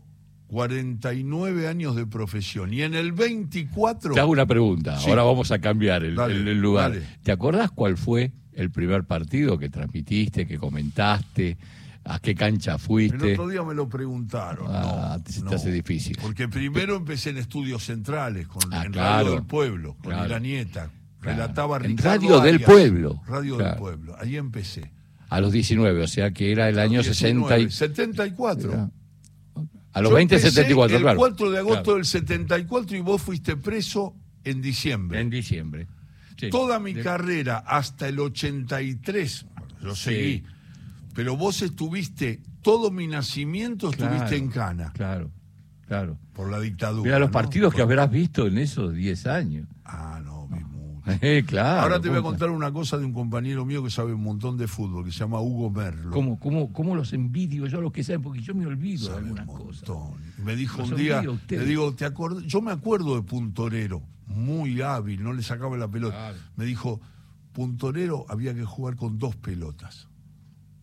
49 0.48 1.68
años 1.68 1.96
de 1.96 2.06
profesión. 2.06 2.72
Y 2.72 2.82
en 2.82 2.94
el 2.94 3.12
24... 3.12 4.14
Te 4.14 4.20
hago 4.20 4.30
una 4.32 4.46
pregunta. 4.46 4.98
Sí. 4.98 5.10
Ahora 5.10 5.22
vamos 5.24 5.50
a 5.50 5.58
cambiar 5.58 6.04
el, 6.04 6.14
Dale, 6.14 6.34
el- 6.36 6.48
el 6.48 6.60
lugar. 6.60 6.92
dale. 6.92 7.04
¿Te 7.22 7.32
acordás 7.32 7.70
cuál 7.70 7.96
fue 7.96 8.32
el 8.52 8.70
primer 8.70 9.04
partido 9.04 9.58
que 9.58 9.68
transmitiste, 9.68 10.46
que 10.46 10.58
comentaste? 10.58 11.56
¿A 12.06 12.18
qué 12.18 12.34
cancha 12.34 12.72
El 12.74 12.78
fuiste? 12.78 13.32
otro 13.32 13.48
día 13.48 13.62
me 13.62 13.72
lo 13.74 13.88
preguntaron. 13.88 14.66
Ah, 14.68 15.16
no, 15.18 15.22
te 15.24 15.40
no. 15.40 15.50
hace 15.52 15.72
difícil. 15.72 16.18
Porque 16.20 16.48
primero 16.48 16.96
empecé 16.96 17.30
en 17.30 17.38
estudios 17.38 17.82
centrales, 17.84 18.46
con, 18.46 18.62
Ah, 18.74 18.84
en 18.84 18.92
claro. 18.92 19.16
Radio 19.24 19.30
del 19.36 19.46
Pueblo, 19.46 19.94
con 20.02 20.12
Claro. 20.12 20.28
la 20.28 20.38
nieta. 20.38 20.90
Claro. 21.20 21.38
Relataba 21.38 21.78
En 21.78 21.96
Radio 21.96 22.40
del. 22.40 22.60
Pueblo. 22.60 23.22
Radio 23.26 23.56
del. 23.56 23.74
Pueblo. 23.76 24.14
Ahí 24.20 24.36
empecé. 24.36 24.90
A 25.30 25.40
los 25.40 25.50
19, 25.52 26.02
o 26.02 26.06
sea 26.06 26.30
que 26.32 26.52
era 26.52 26.68
el 26.68 26.78
año 26.78 27.02
60 27.02 27.58
y... 27.58 27.70
74. 27.70 28.70
Era- 28.72 28.90
A 29.94 30.02
los 30.02 30.10
Yo 30.10 30.16
20, 30.16 30.34
empecé 30.34 30.50
74, 30.50 30.96
el 30.96 31.02
claro. 31.02 31.18
4 31.18 31.50
de 31.50 31.58
agosto 31.58 31.82
Claro. 31.84 31.96
del 31.96 32.04
74 32.04 32.96
y 32.96 33.00
vos 33.00 33.22
fuiste 33.22 33.56
preso 33.56 34.14
en 34.44 34.60
diciembre. 34.60 35.20
En 35.20 35.30
diciembre. 35.30 35.86
Sí. 36.36 36.50
Toda 36.50 36.78
mi 36.80 36.92
De- 36.94 37.02
carrera 37.02 37.58
hasta 37.58 38.08
el 38.08 38.18
83, 38.18 39.46
yo 39.82 39.94
Sí. 39.94 40.02
seguí, 40.04 40.44
pero 41.14 41.36
vos 41.36 41.62
estuviste, 41.62 42.40
todo 42.60 42.90
mi 42.90 43.06
nacimiento 43.06 43.90
estuviste 43.90 44.18
Claro, 44.26 44.36
en 44.36 44.48
Cana 44.48 44.92
Claro, 44.94 45.30
claro. 45.86 46.18
por 46.32 46.50
la 46.50 46.58
dictadura. 46.60 47.04
Mira 47.04 47.18
los 47.20 47.28
¿no? 47.28 47.32
partidos 47.32 47.72
que 47.72 47.76
Por- 47.82 47.92
habrás 47.92 48.10
visto 48.10 48.46
en 48.48 48.58
esos 48.58 48.92
10 48.94 49.26
años. 49.26 49.68
Ah, 49.84 50.20
no. 50.24 50.33
Eh, 51.20 51.44
claro. 51.46 51.82
Ahora 51.82 52.00
te 52.00 52.08
voy 52.08 52.18
a 52.18 52.20
¿cómo- 52.22 52.30
contar 52.30 52.50
una 52.50 52.72
cosa 52.72 52.96
de 52.98 53.04
un 53.04 53.12
compañero 53.12 53.64
mío 53.64 53.82
que 53.84 53.90
sabe 53.90 54.14
un 54.14 54.22
montón 54.22 54.56
de 54.56 54.66
fútbol, 54.66 55.04
que 55.04 55.12
se 55.12 55.18
llama 55.18 55.40
Hugo 55.40 55.70
Merlo. 55.70 56.10
¿Cómo, 56.10 56.38
cómo, 56.40 56.72
cómo 56.72 56.94
los 56.96 57.12
envidio 57.12 57.66
yo 57.66 57.78
a 57.78 57.80
los 57.82 57.92
que 57.92 58.02
saben? 58.02 58.22
Porque 58.22 58.40
yo 58.40 58.54
me 58.54 58.66
olvido 58.66 59.00
de 59.02 59.06
Sabe 59.14 59.18
algunas 59.18 59.46
un 59.48 59.54
cosas. 59.56 59.88
montón. 59.88 60.20
Me 60.44 60.56
dijo 60.56 60.78
Los 60.78 60.90
un 60.92 60.96
día, 60.96 61.22
le 61.48 61.64
digo, 61.64 61.92
¿te 61.94 62.04
acuerdas? 62.06 62.44
Yo 62.44 62.60
me 62.62 62.70
acuerdo 62.72 63.16
de 63.16 63.22
Puntorero, 63.22 64.02
muy 64.26 64.80
hábil, 64.80 65.22
no 65.22 65.32
le 65.32 65.42
sacaba 65.42 65.76
la 65.76 65.88
pelota. 65.88 66.16
Claro. 66.16 66.38
Me 66.56 66.64
dijo, 66.64 67.00
Puntorero 67.52 68.24
había 68.28 68.54
que 68.54 68.64
jugar 68.64 68.96
con 68.96 69.18
dos 69.18 69.36
pelotas. 69.36 70.08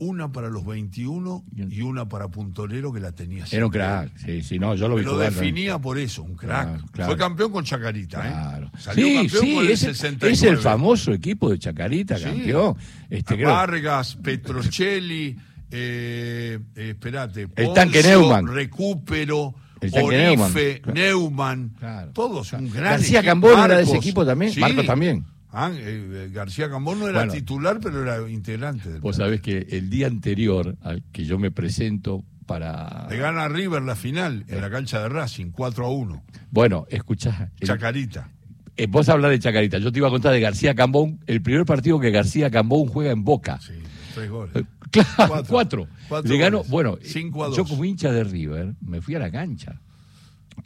Una 0.03 0.31
para 0.31 0.49
los 0.49 0.65
21 0.65 1.45
y 1.69 1.81
una 1.81 2.09
para 2.09 2.27
Puntorero 2.27 2.91
que 2.91 2.99
la 2.99 3.11
tenía 3.11 3.45
Era 3.51 3.67
un 3.67 3.71
siempre. 3.71 3.79
crack, 3.81 4.17
sí, 4.17 4.41
sí, 4.41 4.57
no, 4.57 4.73
yo 4.73 4.87
lo 4.87 4.95
vi 4.95 5.03
lo 5.03 5.11
jugar, 5.13 5.31
definía 5.31 5.77
por 5.77 5.99
eso, 5.99 6.23
un 6.23 6.35
crack. 6.35 6.67
Claro, 6.69 6.83
claro. 6.91 7.11
Fue 7.11 7.17
campeón 7.19 7.51
con 7.51 7.63
Chacarita, 7.63 8.19
Claro. 8.21 8.65
¿eh? 8.67 8.77
Salió 8.79 9.05
Sí, 9.05 9.13
campeón 9.15 9.43
sí, 9.45 9.53
con 9.55 9.65
el 9.65 9.71
es, 9.71 9.79
69. 9.81 10.33
es 10.33 10.41
el 10.43 10.57
famoso 10.57 11.13
equipo 11.13 11.51
de 11.51 11.59
Chacarita, 11.59 12.17
Sí. 12.17 12.23
campeón. 12.23 12.75
Este, 13.11 13.35
creo- 13.35 13.49
Vargas, 13.49 14.17
Petrocelli, 14.23 15.37
eh, 15.69 16.59
eh, 16.75 16.89
espérate, 16.89 17.47
El 17.55 17.73
tanque 17.73 18.01
Neumann. 18.01 18.47
Recupero, 18.47 19.53
El 19.81 19.91
tanque 19.91 20.05
Orife, 20.07 20.81
Neumann, 20.93 21.69
claro. 21.77 21.93
Neumann, 22.01 22.13
todos 22.13 22.53
un 22.53 22.71
gran 22.71 22.83
García. 22.93 23.21
Cambón 23.23 23.59
era 23.65 23.77
de 23.77 23.83
ese 23.83 23.97
equipo 23.97 24.25
también. 24.25 24.51
Marcos 24.59 24.85
también. 24.87 25.25
Ah, 25.53 25.69
eh, 25.73 25.79
eh, 26.11 26.29
García 26.33 26.69
Cambón 26.69 26.99
no 26.99 27.07
era 27.07 27.19
Bueno. 27.19 27.33
titular, 27.33 27.79
pero 27.81 28.01
era 28.03 28.29
integrante 28.29 28.89
del 28.89 29.01
Vos 29.01 29.17
sabés 29.17 29.41
que 29.41 29.67
el 29.71 29.89
día 29.89 30.07
anterior 30.07 30.77
al 30.81 31.03
que 31.11 31.25
yo 31.25 31.37
me 31.37 31.51
presento 31.51 32.23
para... 32.45 33.07
Le 33.09 33.17
gana 33.17 33.47
River 33.49 33.81
la 33.81 33.95
final 33.95 34.45
en 34.47 34.61
la 34.61 34.69
cancha 34.69 35.01
de 35.01 35.09
Racing, 35.09 35.51
4 35.51 35.85
a 35.85 35.89
1. 35.89 36.23
Bueno, 36.51 36.85
escuchá. 36.89 37.51
el- 37.59 37.67
Chacarita. 37.67 38.29
eh, 38.77 38.87
vos 38.87 39.07
hablas 39.09 39.31
de 39.31 39.39
Chacarita, 39.39 39.77
yo 39.77 39.91
te 39.91 39.99
iba 39.99 40.07
a 40.07 40.11
contar 40.11 40.31
de 40.33 40.39
García 40.39 40.73
Cambón, 40.75 41.19
el 41.27 41.41
primer 41.41 41.65
partido 41.65 41.99
que 41.99 42.11
García 42.11 42.49
Cambón 42.49 42.87
juega 42.87 43.11
en 43.11 43.23
Boca. 43.23 43.59
Sí, 43.61 43.73
tres 44.15 44.29
goles. 44.29 44.55
Eh, 44.55 44.63
Claro, 44.91 45.07
Cuatro. 45.29 45.45
cuatro. 45.47 45.87
Cuatro 46.09 46.29
Le 46.33 46.37
ganó, 46.37 46.63
bueno, 46.65 46.97
Cinco 47.01 47.45
a 47.45 47.49
yo 47.49 47.55
dos. 47.57 47.69
como 47.69 47.85
hincha 47.85 48.11
de 48.11 48.25
River 48.25 48.73
me 48.81 48.99
fui 48.99 49.15
a 49.15 49.19
la 49.19 49.31
cancha. 49.31 49.79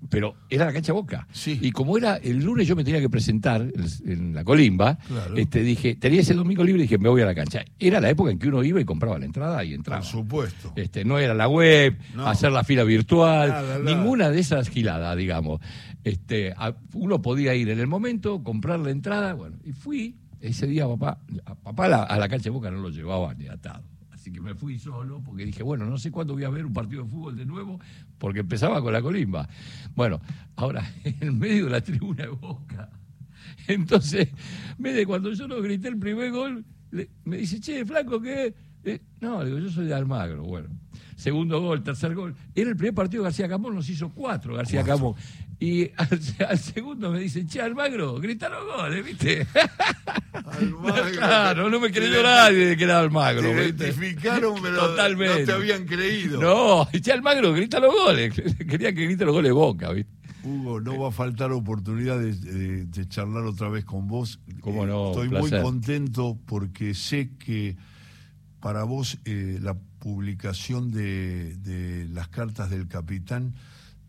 Pero 0.09 0.35
era 0.49 0.65
la 0.65 0.73
cancha 0.73 0.93
Boca. 0.93 1.27
Sí. 1.31 1.57
Y 1.61 1.71
como 1.71 1.97
era 1.97 2.17
el 2.17 2.37
lunes 2.43 2.67
yo 2.67 2.75
me 2.75 2.83
tenía 2.83 2.99
que 3.01 3.09
presentar 3.09 3.65
en- 4.05 4.33
la 4.35 4.43
colimba, 4.43 4.97
Claro. 5.07 5.35
este, 5.35 5.61
dije, 5.61 5.95
tenía 5.95 6.21
ese 6.21 6.33
domingo 6.35 6.63
libre 6.63 6.81
y 6.81 6.83
dije, 6.83 6.97
me 6.97 7.09
voy 7.09 7.21
a 7.21 7.25
la 7.25 7.33
cancha. 7.35 7.63
Era 7.79 7.99
la 7.99 8.09
época 8.09 8.31
en 8.31 8.37
que 8.39 8.47
uno 8.47 8.63
iba 8.63 8.79
y 8.79 8.85
compraba 8.85 9.17
la 9.19 9.25
entrada 9.25 9.63
y 9.63 9.73
entraba. 9.73 10.01
Por 10.01 10.09
supuesto. 10.09 10.73
Este, 10.75 11.03
no 11.05 11.17
era 11.19 11.33
la 11.33 11.47
web, 11.47 11.97
No. 12.15 12.27
hacer 12.27 12.51
la 12.51 12.63
fila 12.63 12.83
virtual, 12.83 13.49
Nada, 13.49 13.79
nada. 13.79 13.95
ninguna 13.95 14.29
de 14.29 14.39
esas 14.39 14.69
giladas, 14.69 15.17
digamos. 15.17 15.59
Este, 16.03 16.53
a- 16.55 16.75
uno 16.93 17.21
podía 17.21 17.55
ir 17.55 17.69
en 17.69 17.79
el 17.79 17.87
momento, 17.87 18.43
comprar 18.43 18.79
la 18.79 18.91
entrada, 18.91 19.33
bueno, 19.33 19.57
y 19.63 19.71
fui. 19.71 20.15
Ese 20.41 20.67
día 20.67 20.85
papá, 20.87 21.17
a 21.45 21.55
papá 21.55 21.87
la, 21.87 22.03
a 22.03 22.19
la 22.19 22.29
cancha 22.29 22.43
de 22.45 22.49
Boca 22.51 22.69
no 22.69 22.77
lo 22.79 22.89
llevaba 22.89 23.33
ni 23.33 23.47
atado. 23.47 23.83
Así 24.25 24.31
que 24.31 24.41
me 24.41 24.55
fui 24.55 24.79
solo 24.79 25.21
porque 25.23 25.45
dije, 25.45 25.61
bueno, 25.61 25.85
no 25.85 25.99
sé 25.99 26.09
cuándo 26.09 26.33
voy 26.33 26.45
a 26.45 26.49
ver 26.49 26.65
un 26.65 26.73
partido 26.73 27.03
de 27.03 27.09
fútbol 27.11 27.35
de 27.37 27.45
nuevo, 27.45 27.79
porque 28.17 28.39
empezaba 28.39 28.81
con 28.81 28.91
la 28.91 28.99
colimba. 28.99 29.47
Bueno, 29.93 30.19
ahora, 30.55 30.83
en 31.03 31.37
medio 31.37 31.65
de 31.65 31.69
la 31.69 31.81
tribuna 31.81 32.23
de 32.23 32.29
Boca. 32.29 32.89
Entonces, 33.67 34.29
me 34.79 34.93
de 34.93 35.05
cuando 35.05 35.31
yo 35.31 35.47
no 35.47 35.61
grité 35.61 35.89
el 35.89 35.99
primer 35.99 36.31
gol, 36.31 36.65
le- 36.89 37.07
me 37.25 37.37
dice, 37.37 37.59
che, 37.59 37.85
flaco, 37.85 38.19
¿qué? 38.19 38.55
Eh, 38.83 38.99
no, 39.21 39.45
digo, 39.45 39.59
yo 39.59 39.69
soy 39.69 39.85
de 39.85 39.93
Almagro. 39.93 40.41
Bueno, 40.43 40.69
segundo 41.15 41.61
gol, 41.61 41.83
tercer 41.83 42.15
gol. 42.15 42.33
Era 42.55 42.71
el 42.71 42.75
primer 42.75 42.95
partido 42.95 43.21
de 43.21 43.27
García 43.27 43.47
Camón, 43.47 43.75
nos 43.75 43.87
hizo 43.91 44.09
cuatro 44.09 44.55
García 44.55 44.83
Camón. 44.83 45.13
Y 45.59 45.89
al, 45.95 46.19
al 46.49 46.59
segundo 46.59 47.11
me 47.11 47.19
dice, 47.19 47.45
che, 47.45 47.61
Almagro, 47.61 48.15
grita 48.19 48.49
los 48.49 48.65
goles, 48.65 49.05
¿viste? 49.05 49.47
Almagro, 50.33 51.11
claro, 51.17 51.69
no 51.69 51.79
me 51.79 51.91
creyó 51.91 52.21
nadie 52.23 52.65
de 52.67 52.77
que 52.77 52.83
era 52.83 52.99
Almagro. 52.99 53.41
Te 53.41 53.53
¿viste? 53.71 53.87
identificaron, 53.87 54.59
pero 54.61 54.77
Totalmente. 54.79 55.39
no 55.41 55.45
te 55.45 55.51
habían 55.53 55.85
creído. 55.85 56.41
No, 56.41 56.87
che, 56.91 57.11
Almagro, 57.11 57.53
grita 57.53 57.79
los 57.79 57.93
goles. 57.93 58.33
Quería 58.33 58.93
que 58.93 59.05
grite 59.05 59.25
los 59.25 59.33
goles 59.33 59.53
Boca, 59.53 59.91
¿viste? 59.91 60.11
Hugo, 60.43 60.79
no 60.79 60.99
va 60.99 61.07
a 61.09 61.11
faltar 61.11 61.51
oportunidad 61.51 62.19
de, 62.19 62.33
de- 62.33 62.85
de 62.85 63.07
charlar 63.09 63.45
otra 63.45 63.67
vez 63.69 63.83
con 63.83 64.07
vos. 64.07 64.39
Cómo 64.61 64.85
no, 64.85 65.09
Estoy 65.11 65.29
placer. 65.29 65.51
muy 65.53 65.61
contento 65.63 66.37
porque 66.45 66.93
sé 66.93 67.31
que 67.39 67.75
para 68.59 68.83
vos 68.83 69.17
eh, 69.25 69.57
la 69.59 69.75
publicación 69.99 70.91
de, 70.91 71.55
de 71.57 72.05
las 72.09 72.27
cartas 72.27 72.69
del 72.69 72.87
capitán 72.87 73.55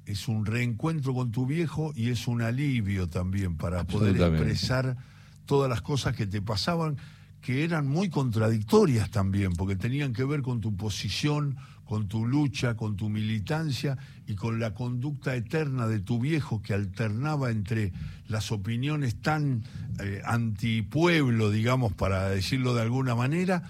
es 0.06 0.28
un 0.28 0.46
reencuentro 0.46 1.12
con 1.12 1.32
tu 1.32 1.46
viejo 1.46 1.92
y 1.94 2.10
es 2.10 2.26
un 2.28 2.42
alivio 2.42 3.08
también 3.08 3.56
para 3.56 3.84
poder 3.84 4.16
expresar 4.16 4.96
todas 5.44 5.68
las 5.68 5.82
cosas 5.82 6.16
que 6.16 6.26
te 6.26 6.40
pasaban 6.40 6.96
que 7.40 7.62
eran 7.62 7.86
muy 7.86 8.08
contradictorias 8.08 9.10
también, 9.10 9.52
porque 9.52 9.76
tenían 9.76 10.12
que 10.12 10.24
ver 10.24 10.42
con 10.42 10.60
tu 10.60 10.74
posición, 10.76 11.56
con 11.84 12.08
tu 12.08 12.26
lucha, 12.26 12.74
con 12.74 12.96
tu 12.96 13.08
militancia 13.08 13.96
y 14.26 14.34
con 14.34 14.58
la 14.58 14.74
conducta 14.74 15.36
eterna 15.36 15.86
de 15.86 16.00
tu 16.00 16.18
viejo 16.18 16.60
que 16.60 16.74
alternaba 16.74 17.52
entre 17.52 17.92
las 18.26 18.50
opiniones 18.50 19.22
tan 19.22 19.62
eh, 20.00 20.22
antipueblo, 20.24 21.52
digamos, 21.52 21.92
para 21.92 22.28
decirlo 22.28 22.74
de 22.74 22.82
alguna 22.82 23.14
manera, 23.14 23.62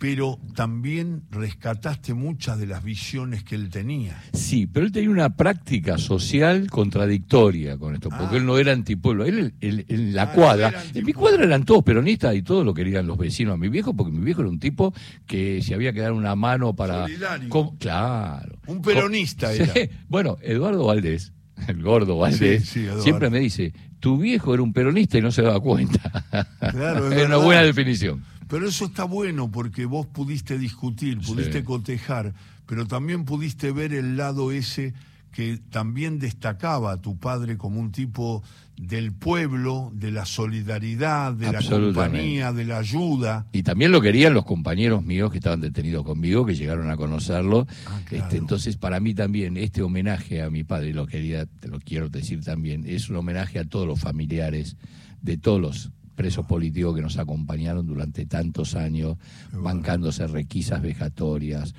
pero 0.00 0.38
también 0.56 1.24
rescataste 1.30 2.14
muchas 2.14 2.58
de 2.58 2.66
las 2.66 2.82
visiones 2.82 3.44
que 3.44 3.54
él 3.54 3.68
tenía. 3.68 4.18
Sí, 4.32 4.66
pero 4.66 4.86
él 4.86 4.92
tenía 4.92 5.10
una 5.10 5.36
práctica 5.36 5.98
social 5.98 6.70
contradictoria 6.70 7.76
con 7.76 7.92
esto, 7.94 8.08
porque 8.08 8.36
Ah. 8.36 8.38
él 8.38 8.46
no 8.46 8.56
era 8.56 8.72
antipueblo. 8.72 9.26
Él 9.26 9.52
en- 9.60 9.84
en 9.86 10.14
la 10.14 10.22
Ah, 10.22 10.32
cuadra, 10.32 10.72
en 10.94 11.04
mi 11.04 11.12
cuadra 11.12 11.44
eran 11.44 11.64
todos 11.66 11.84
peronistas 11.84 12.34
y 12.34 12.40
todos 12.40 12.64
lo 12.64 12.72
querían 12.72 13.06
los 13.06 13.18
vecinos 13.18 13.54
a 13.54 13.56
mi 13.58 13.68
viejo, 13.68 13.94
porque 13.94 14.10
mi 14.10 14.24
viejo 14.24 14.40
era 14.40 14.48
un 14.50 14.58
tipo 14.58 14.94
que 15.26 15.60
si 15.62 15.74
había 15.74 15.92
que 15.92 16.00
dar 16.00 16.12
una 16.12 16.34
mano 16.34 16.74
para... 16.74 17.06
Com- 17.50 17.76
claro. 17.76 18.58
Un 18.68 18.80
peronista 18.80 19.52
era. 19.52 19.66
Sí. 19.74 19.90
Bueno, 20.08 20.38
Eduardo 20.40 20.86
Valdés, 20.86 21.34
el 21.68 21.82
gordo 21.82 22.16
Valdés, 22.16 22.62
Sí, 22.64 22.72
sí, 22.72 22.80
Eduardo. 22.86 23.02
siempre 23.02 23.28
me 23.28 23.38
dice, 23.40 23.74
tu 24.00 24.16
viejo 24.16 24.54
era 24.54 24.62
un 24.62 24.72
peronista 24.72 25.18
y 25.18 25.20
no 25.20 25.30
se 25.30 25.42
daba 25.42 25.60
cuenta. 25.60 26.24
Claro, 26.70 27.12
es 27.12 27.18
es 27.18 27.26
una 27.26 27.36
buena 27.36 27.62
definición. 27.62 28.24
Pero 28.50 28.66
eso 28.66 28.86
está 28.86 29.04
bueno 29.04 29.50
porque 29.50 29.84
vos 29.86 30.06
pudiste 30.06 30.58
discutir, 30.58 31.20
pudiste 31.20 31.58
Sí. 31.60 31.64
cotejar, 31.64 32.34
pero 32.66 32.84
también 32.84 33.24
pudiste 33.24 33.70
ver 33.70 33.94
el 33.94 34.16
lado 34.16 34.50
ese 34.50 34.92
que 35.32 35.60
también 35.70 36.18
destacaba 36.18 36.90
a 36.90 36.96
tu 37.00 37.16
padre 37.16 37.56
como 37.56 37.78
un 37.78 37.92
tipo 37.92 38.42
del 38.76 39.12
pueblo, 39.12 39.92
de 39.94 40.10
la 40.10 40.24
solidaridad, 40.26 41.32
de 41.32 41.52
la 41.52 41.62
compañía, 41.62 42.52
de 42.52 42.64
la 42.64 42.78
ayuda. 42.78 43.46
Y 43.52 43.62
también 43.62 43.92
lo 43.92 44.00
querían 44.00 44.34
los 44.34 44.44
compañeros 44.44 45.04
míos 45.04 45.30
que 45.30 45.38
estaban 45.38 45.60
detenidos 45.60 46.04
conmigo, 46.04 46.44
que 46.44 46.56
llegaron 46.56 46.90
a 46.90 46.96
conocerlo. 46.96 47.68
Ah, 47.86 48.00
claro. 48.04 48.24
Este, 48.24 48.38
entonces, 48.38 48.76
para 48.76 48.98
mí 48.98 49.14
también, 49.14 49.56
este 49.56 49.82
homenaje 49.82 50.42
a 50.42 50.50
mi 50.50 50.64
padre, 50.64 50.92
lo 50.92 51.06
quería, 51.06 51.46
te 51.46 51.68
lo 51.68 51.78
quiero 51.78 52.08
decir 52.08 52.42
también, 52.42 52.84
es 52.84 53.08
un 53.08 53.16
homenaje 53.16 53.60
a 53.60 53.64
todos 53.64 53.86
los 53.86 54.00
familiares 54.00 54.76
de 55.22 55.36
todos 55.36 55.60
los 55.60 55.90
presos 56.20 56.44
políticos 56.44 56.94
que 56.94 57.00
nos 57.00 57.16
acompañaron 57.16 57.86
durante 57.86 58.26
tantos 58.26 58.76
años, 58.76 59.16
bancándose 59.54 60.26
requisas 60.26 60.82
vejatorias, 60.82 61.74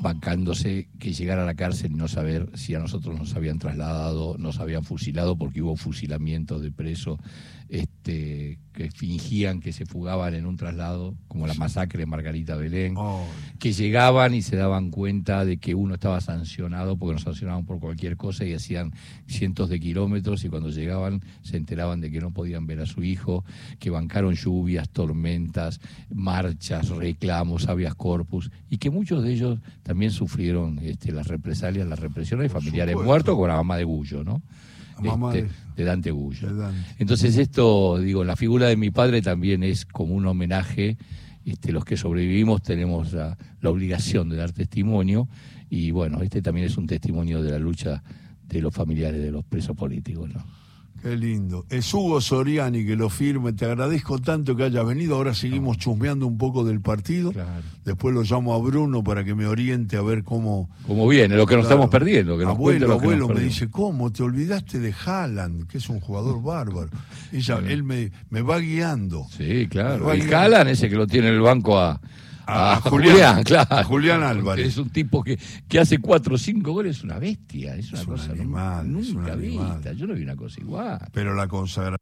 bancándose 0.00 0.88
que 0.98 1.14
llegar 1.14 1.38
a 1.38 1.46
la 1.46 1.54
cárcel 1.54 1.92
y 1.92 1.94
no 1.94 2.06
saber 2.06 2.50
si 2.52 2.74
a 2.74 2.80
nosotros 2.80 3.18
nos 3.18 3.34
habían 3.34 3.58
trasladado, 3.58 4.36
nos 4.36 4.60
habían 4.60 4.84
fusilado, 4.84 5.38
porque 5.38 5.62
hubo 5.62 5.74
fusilamientos 5.74 6.60
de 6.60 6.70
presos 6.70 7.18
este, 7.68 8.58
que 8.72 8.90
fingían 8.90 9.60
que 9.60 9.72
se 9.72 9.84
fugaban 9.84 10.34
en 10.34 10.46
un 10.46 10.56
traslado, 10.56 11.14
como 11.26 11.46
la 11.46 11.54
masacre 11.54 12.00
de 12.00 12.06
Margarita 12.06 12.56
Belén, 12.56 12.94
Oh, 12.96 13.26
que 13.58 13.72
llegaban 13.72 14.34
y 14.34 14.42
se 14.42 14.56
daban 14.56 14.90
cuenta 14.90 15.44
de 15.44 15.58
que 15.58 15.74
uno 15.74 15.94
estaba 15.94 16.20
sancionado, 16.20 16.96
porque 16.96 17.14
nos 17.14 17.22
sancionaban 17.22 17.66
por 17.66 17.80
cualquier 17.80 18.16
cosa 18.16 18.44
y 18.44 18.54
hacían 18.54 18.92
cientos 19.26 19.68
de 19.68 19.80
kilómetros 19.80 20.44
y 20.44 20.48
cuando 20.48 20.70
llegaban 20.70 21.22
se 21.42 21.56
enteraban 21.56 22.00
de 22.00 22.10
que 22.10 22.20
no 22.20 22.30
podían 22.30 22.66
ver 22.66 22.80
a 22.80 22.86
su 22.86 23.02
hijo, 23.02 23.44
que 23.78 23.90
bancaron 23.90 24.34
lluvias, 24.34 24.88
tormentas, 24.88 25.80
marchas, 26.10 26.88
reclamos, 26.88 27.68
habeas 27.68 27.94
corpus, 27.94 28.50
y 28.70 28.78
que 28.78 28.90
muchos 28.90 29.22
de 29.22 29.32
ellos 29.32 29.58
también 29.82 30.10
sufrieron 30.10 30.78
este, 30.82 31.12
las 31.12 31.26
represalias, 31.26 31.86
las 31.86 31.98
represiones 31.98 32.50
Por 32.50 32.62
familiares 32.62 32.96
muertos 32.96 33.36
con 33.36 33.48
la 33.48 33.56
mamá 33.56 33.76
de 33.76 33.84
Gullo, 33.84 34.24
¿no? 34.24 34.42
Mamá 35.06 35.34
Este, 35.34 35.48
de- 35.48 35.50
de 35.76 35.84
Dante 35.84 36.10
Gullo. 36.10 36.48
Entonces 36.98 37.36
esto, 37.36 37.98
digo, 37.98 38.24
la 38.24 38.36
figura 38.36 38.66
de 38.68 38.76
mi 38.76 38.90
padre 38.90 39.22
también 39.22 39.62
es 39.62 39.84
como 39.86 40.14
un 40.14 40.26
homenaje. 40.26 40.96
Este, 41.44 41.72
los 41.72 41.84
que 41.84 41.96
sobrevivimos 41.96 42.62
tenemos 42.62 43.12
la, 43.12 43.38
la 43.60 43.70
obligación 43.70 44.28
de 44.28 44.36
dar 44.36 44.52
testimonio 44.52 45.28
y 45.70 45.90
bueno, 45.92 46.20
este 46.22 46.42
también 46.42 46.66
es 46.66 46.76
un 46.76 46.86
testimonio 46.86 47.42
de 47.42 47.50
la 47.52 47.58
lucha 47.58 48.02
de 48.46 48.60
los 48.60 48.74
familiares 48.74 49.22
de 49.22 49.30
los 49.30 49.44
presos 49.44 49.74
políticos, 49.76 50.28
¿no? 50.34 50.44
Qué 51.02 51.16
lindo. 51.16 51.64
Es 51.70 51.92
Hugo 51.94 52.20
Soriani 52.20 52.84
que 52.84 52.96
lo 52.96 53.08
firme. 53.08 53.52
Te 53.52 53.64
agradezco 53.64 54.18
tanto 54.18 54.56
que 54.56 54.64
hayas 54.64 54.84
venido. 54.84 55.14
Ahora 55.14 55.34
seguimos 55.34 55.78
chusmeando 55.78 56.26
un 56.26 56.38
poco 56.38 56.64
del 56.64 56.80
partido. 56.80 57.32
Claro. 57.32 57.62
Después 57.84 58.14
lo 58.14 58.22
llamo 58.22 58.54
a 58.54 58.58
Bruno 58.58 59.04
para 59.04 59.24
que 59.24 59.34
me 59.34 59.46
oriente 59.46 59.96
a 59.96 60.02
ver 60.02 60.24
cómo. 60.24 60.68
Como 60.86 61.06
viene, 61.06 61.36
lo 61.36 61.46
que 61.46 61.56
nos 61.56 61.64
estamos 61.64 61.88
perdiendo, 61.88 62.36
que 62.36 62.44
nos 62.44 62.54
abuelo, 62.54 62.86
lo 62.86 62.98
que 62.98 63.06
nos 63.06 63.14
abuelo 63.14 63.28
me 63.28 63.40
dice, 63.40 63.70
¿cómo? 63.70 64.10
Te 64.12 64.22
olvidaste 64.22 64.80
de 64.80 64.92
Haaland, 65.04 65.68
que 65.68 65.78
es 65.78 65.88
un 65.88 66.00
jugador 66.00 66.42
bárbaro. 66.42 66.90
Ella, 67.32 67.60
él 67.66 67.84
me, 67.84 68.10
me 68.30 68.42
va 68.42 68.58
guiando. 68.58 69.26
Sí, 69.30 69.68
claro. 69.68 70.14
Y 70.14 70.22
Jalan, 70.22 70.68
ese 70.68 70.88
que 70.88 70.96
lo 70.96 71.06
tiene 71.06 71.28
en 71.28 71.34
el 71.34 71.40
banco 71.40 71.78
a, 71.78 72.00
A- 72.48 72.72
a 72.76 72.80
Julián. 72.80 73.12
Julián, 73.12 73.42
claro. 73.44 73.76
A 73.76 73.84
Julián 73.84 74.22
Álvarez. 74.22 74.66
Es 74.66 74.76
un 74.78 74.90
tipo 74.90 75.22
que, 75.22 75.38
que 75.68 75.78
hace 75.78 75.98
cuatro 75.98 76.34
o 76.36 76.38
cinco 76.38 76.72
goles, 76.72 76.96
es 76.98 77.04
una 77.04 77.18
bestia. 77.18 77.76
Es 77.76 77.90
una 77.92 78.00
Es 78.00 78.06
un 78.06 78.14
cosa 78.16 78.32
animal, 78.32 78.86
es 78.98 79.08
un 79.10 79.14
nunca 79.16 79.32
animal. 79.34 79.74
vista. 79.76 79.92
Yo 79.92 80.06
no 80.06 80.14
vi 80.14 80.22
una 80.22 80.36
cosa 80.36 80.60
igual. 80.60 80.98
Pero 81.12 81.34
la 81.34 81.46
consagración. 81.46 81.98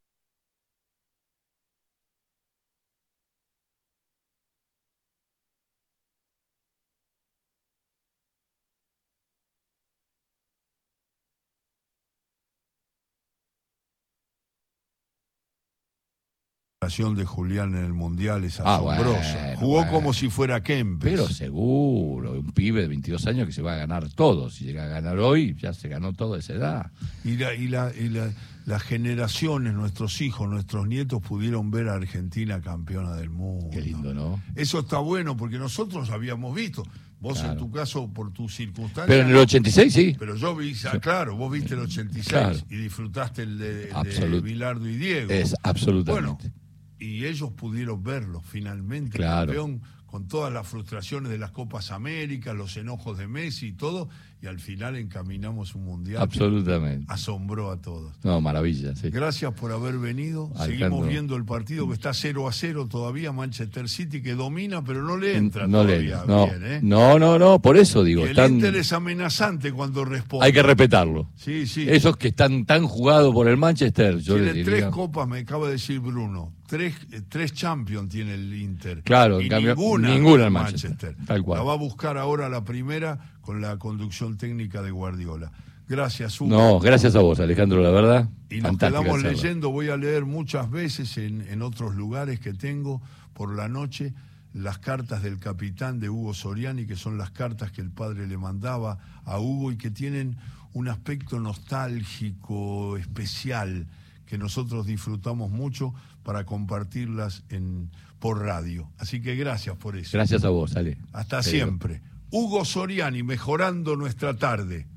De 16.87 17.25
Julián 17.25 17.75
en 17.75 17.85
el 17.85 17.93
Mundial 17.93 18.45
es 18.45 18.61
Ah, 18.61 18.77
asombrosa. 18.77 19.41
bueno, 19.43 19.59
Jugó 19.61 19.77
bueno. 19.77 19.93
como 19.93 20.13
si 20.15 20.29
fuera 20.31 20.63
Kempes. 20.63 21.11
Pero 21.13 21.29
seguro, 21.29 22.33
un 22.33 22.53
pibe 22.53 22.83
de 22.83 22.89
22 22.89 23.27
años 23.27 23.47
que 23.47 23.53
se 23.53 23.63
va 23.63 23.75
a 23.75 23.77
ganar 23.77 24.09
todo. 24.11 24.51
Si 24.51 24.65
llega 24.65 24.85
a 24.85 24.89
ganar 24.89 25.19
hoy, 25.19 25.57
ya 25.61 25.73
se 25.75 25.89
ganó 25.89 26.13
todo 26.13 26.35
a 26.35 26.39
esa 26.39 26.55
edad. 26.55 26.91
Y, 27.25 27.37
la, 27.37 27.55
y, 27.55 27.69
la, 27.69 27.93
y 27.99 28.09
la- 28.09 28.33
las 28.67 28.83
generaciones, 28.83 29.75
nuestros 29.75 30.21
hijos, 30.21 30.49
nuestros 30.49 30.89
nietos 30.89 31.23
pudieron 31.23 31.71
ver 31.71 31.89
a 31.89 31.95
Argentina 31.95 32.61
campeona 32.61 33.13
del 33.15 33.31
mundo. 33.31 33.69
Qué 33.71 33.81
lindo, 33.81 34.13
¿no? 34.13 34.43
Eso 34.57 34.81
está 34.81 34.99
bueno 34.99 35.37
porque 35.37 35.57
nosotros 35.59 36.11
habíamos 36.11 36.55
visto. 36.55 36.83
Vos 37.19 37.43
en 37.45 37.57
tu 37.57 37.71
caso, 37.71 38.13
por 38.13 38.31
tus 38.33 38.55
circunstancias. 38.55 39.07
Pero 39.07 39.23
en 39.23 39.31
el 39.31 39.37
86 39.37 39.93
sí. 39.93 40.17
Pero 40.19 40.37
yo 40.37 40.55
vi, 40.55 40.75
ah, 40.93 40.99
claro, 41.01 41.35
vos 41.37 41.51
viste 41.51 41.75
el 41.75 41.81
86 41.81 42.27
Claro. 42.29 42.59
y 42.69 42.77
disfrutaste 42.77 43.43
el 43.43 43.57
de, 43.57 43.87
de 43.87 44.41
Bilardo 44.43 44.87
y 44.89 44.97
Diego. 44.97 45.31
Es 45.33 45.51
Bueno, 45.53 45.57
absolutamente. 45.63 46.53
Y 46.99 47.25
ellos 47.27 47.51
pudieron 47.53 48.03
verlo 48.03 48.41
finalmente, 48.41 49.19
Claro. 49.19 49.47
campeón, 49.53 49.83
con 50.07 50.29
todas 50.29 50.53
las 50.53 50.67
frustraciones 50.67 51.31
de 51.31 51.37
las 51.37 51.51
Copas 51.51 51.91
América, 51.91 52.55
los 52.55 52.77
enojos 52.77 53.19
de 53.19 53.27
Messi 53.27 53.67
y 53.69 53.73
todo, 53.73 54.09
y 54.41 54.47
al 54.47 54.61
final 54.61 54.97
encaminamos 54.97 55.75
un 55.75 55.85
mundial. 55.85 56.23
absolutamente. 56.23 57.05
Asombró 57.09 57.71
a 57.71 57.81
todos. 57.83 58.15
No, 58.23 58.41
maravilla, 58.41 58.95
sí. 58.95 59.11
Gracias 59.11 59.53
por 59.55 59.73
haber 59.73 59.99
venido. 59.99 60.51
Seguimos 60.65 61.07
viendo 61.09 61.37
el 61.37 61.45
partido 61.45 61.87
que 61.89 61.95
está 61.95 62.15
0 62.15 62.49
a 62.49 62.53
0 62.53 62.87
todavía. 62.89 63.33
Manchester 63.33 63.89
City 63.89 64.23
que 64.23 64.35
domina, 64.35 64.83
pero 64.85 65.03
no 65.03 65.17
le 65.19 65.37
entra 65.37 65.67
no, 65.67 65.83
le- 65.85 65.95
todavía 66.09 66.25
no, 66.27 66.47
bien. 66.47 66.63
¿eh? 66.65 66.81
no, 66.83 67.19
no, 67.19 67.39
no, 67.39 67.61
por 67.61 67.77
eso 67.77 68.03
Y 68.03 68.11
digo, 68.11 68.25
el 68.25 68.39
Inter 68.39 68.77
es 68.77 68.93
amenazante 68.93 69.73
cuando 69.73 70.05
responde. 70.05 70.47
hay 70.47 70.53
que 70.53 70.63
respetarlo. 70.63 71.29
Sí, 71.35 71.67
sí. 71.67 71.85
Esos 71.89 72.17
que 72.17 72.29
están 72.29 72.65
tan 72.65 72.87
jugados 72.87 73.35
por 73.35 73.49
el 73.49 73.57
Manchester, 73.57 74.19
yo 74.19 74.35
tiene 74.37 74.55
les 74.55 74.65
tres 74.65 74.87
copas, 74.87 75.27
me 75.29 75.41
acaba 75.41 75.67
de 75.67 75.73
decir 75.73 75.99
Bruno. 76.01 76.55
Tres, 76.67 76.95
eh, 77.13 77.23
tres 77.29 77.53
Champions 77.53 78.09
tiene 78.09 78.35
el 78.35 78.53
Inter. 78.55 79.03
Claro, 79.03 79.41
y 79.41 79.45
en 79.45 79.51
cambio, 79.51 79.75
ninguna, 79.75 80.09
ninguna 80.09 80.45
el 80.47 80.51
Manchester. 80.51 81.17
Tal 81.27 81.43
cual. 81.43 81.59
La 81.59 81.65
va 81.65 81.75
a 81.75 81.77
buscar 81.77 82.19
ahora 82.19 82.49
la 82.49 82.65
primera 82.65 83.37
con 83.41 83.61
la 83.61 83.79
conducción 83.79 84.37
técnica 84.37 84.83
de 84.83 84.91
Guardiola. 84.91 85.53
Gracias, 85.89 86.41
Hugo. 86.41 86.51
No, 86.51 86.81
gracias 86.81 87.15
a 87.15 87.21
vos, 87.21 87.39
Alejandro, 87.39 87.81
la 87.81 87.91
verdad. 87.91 88.29
Y 88.51 88.61
nos 88.61 88.77
quedamos 88.77 89.23
charla. 89.23 89.31
leyendo, 89.31 89.71
voy 89.71 89.89
a 89.89 89.97
leer 89.97 90.25
muchas 90.25 90.69
veces 90.71 91.17
en, 91.19 91.43
en 91.43 91.63
otros 91.63 91.95
lugares 91.95 92.41
que 92.41 92.53
tengo 92.53 93.01
por 93.35 93.55
la 93.55 93.69
noche 93.69 94.13
las 94.53 94.79
cartas 94.79 95.23
del 95.23 95.39
capitán 95.39 96.01
de 96.01 96.09
Hugo 96.09 96.33
Soriani, 96.33 96.87
que 96.87 96.97
son 96.97 97.19
las 97.19 97.31
cartas 97.31 97.71
que 97.73 97.83
el 97.83 97.91
padre 97.91 98.27
le 98.27 98.39
mandaba 98.39 98.99
a 99.25 99.39
Hugo 99.39 99.71
y 99.71 99.77
que 99.77 99.91
tienen 99.91 100.39
un 100.73 100.89
aspecto 100.89 101.39
nostálgico 101.39 102.97
especial 102.97 103.87
que 104.25 104.39
nosotros 104.39 104.87
disfrutamos 104.87 105.51
mucho 105.51 105.95
para 106.27 106.45
compartirlas 106.45 107.45
en, 107.51 107.93
por 108.19 108.43
radio. 108.45 108.91
Así 108.99 109.23
que 109.23 109.37
gracias 109.37 109.77
por 109.77 109.97
eso. 109.97 110.11
Gracias 110.13 110.43
a 110.43 110.49
vos, 110.49 110.75
Ale. 110.75 110.99
Hasta 111.13 111.41
Te 111.41 111.53
digo. 111.53 111.65
siempre. 111.67 112.03
Hugo 112.33 112.65
Soriani, 112.65 113.23
mejorando 113.23 113.95
nuestra 113.95 114.37
tarde. 114.37 114.89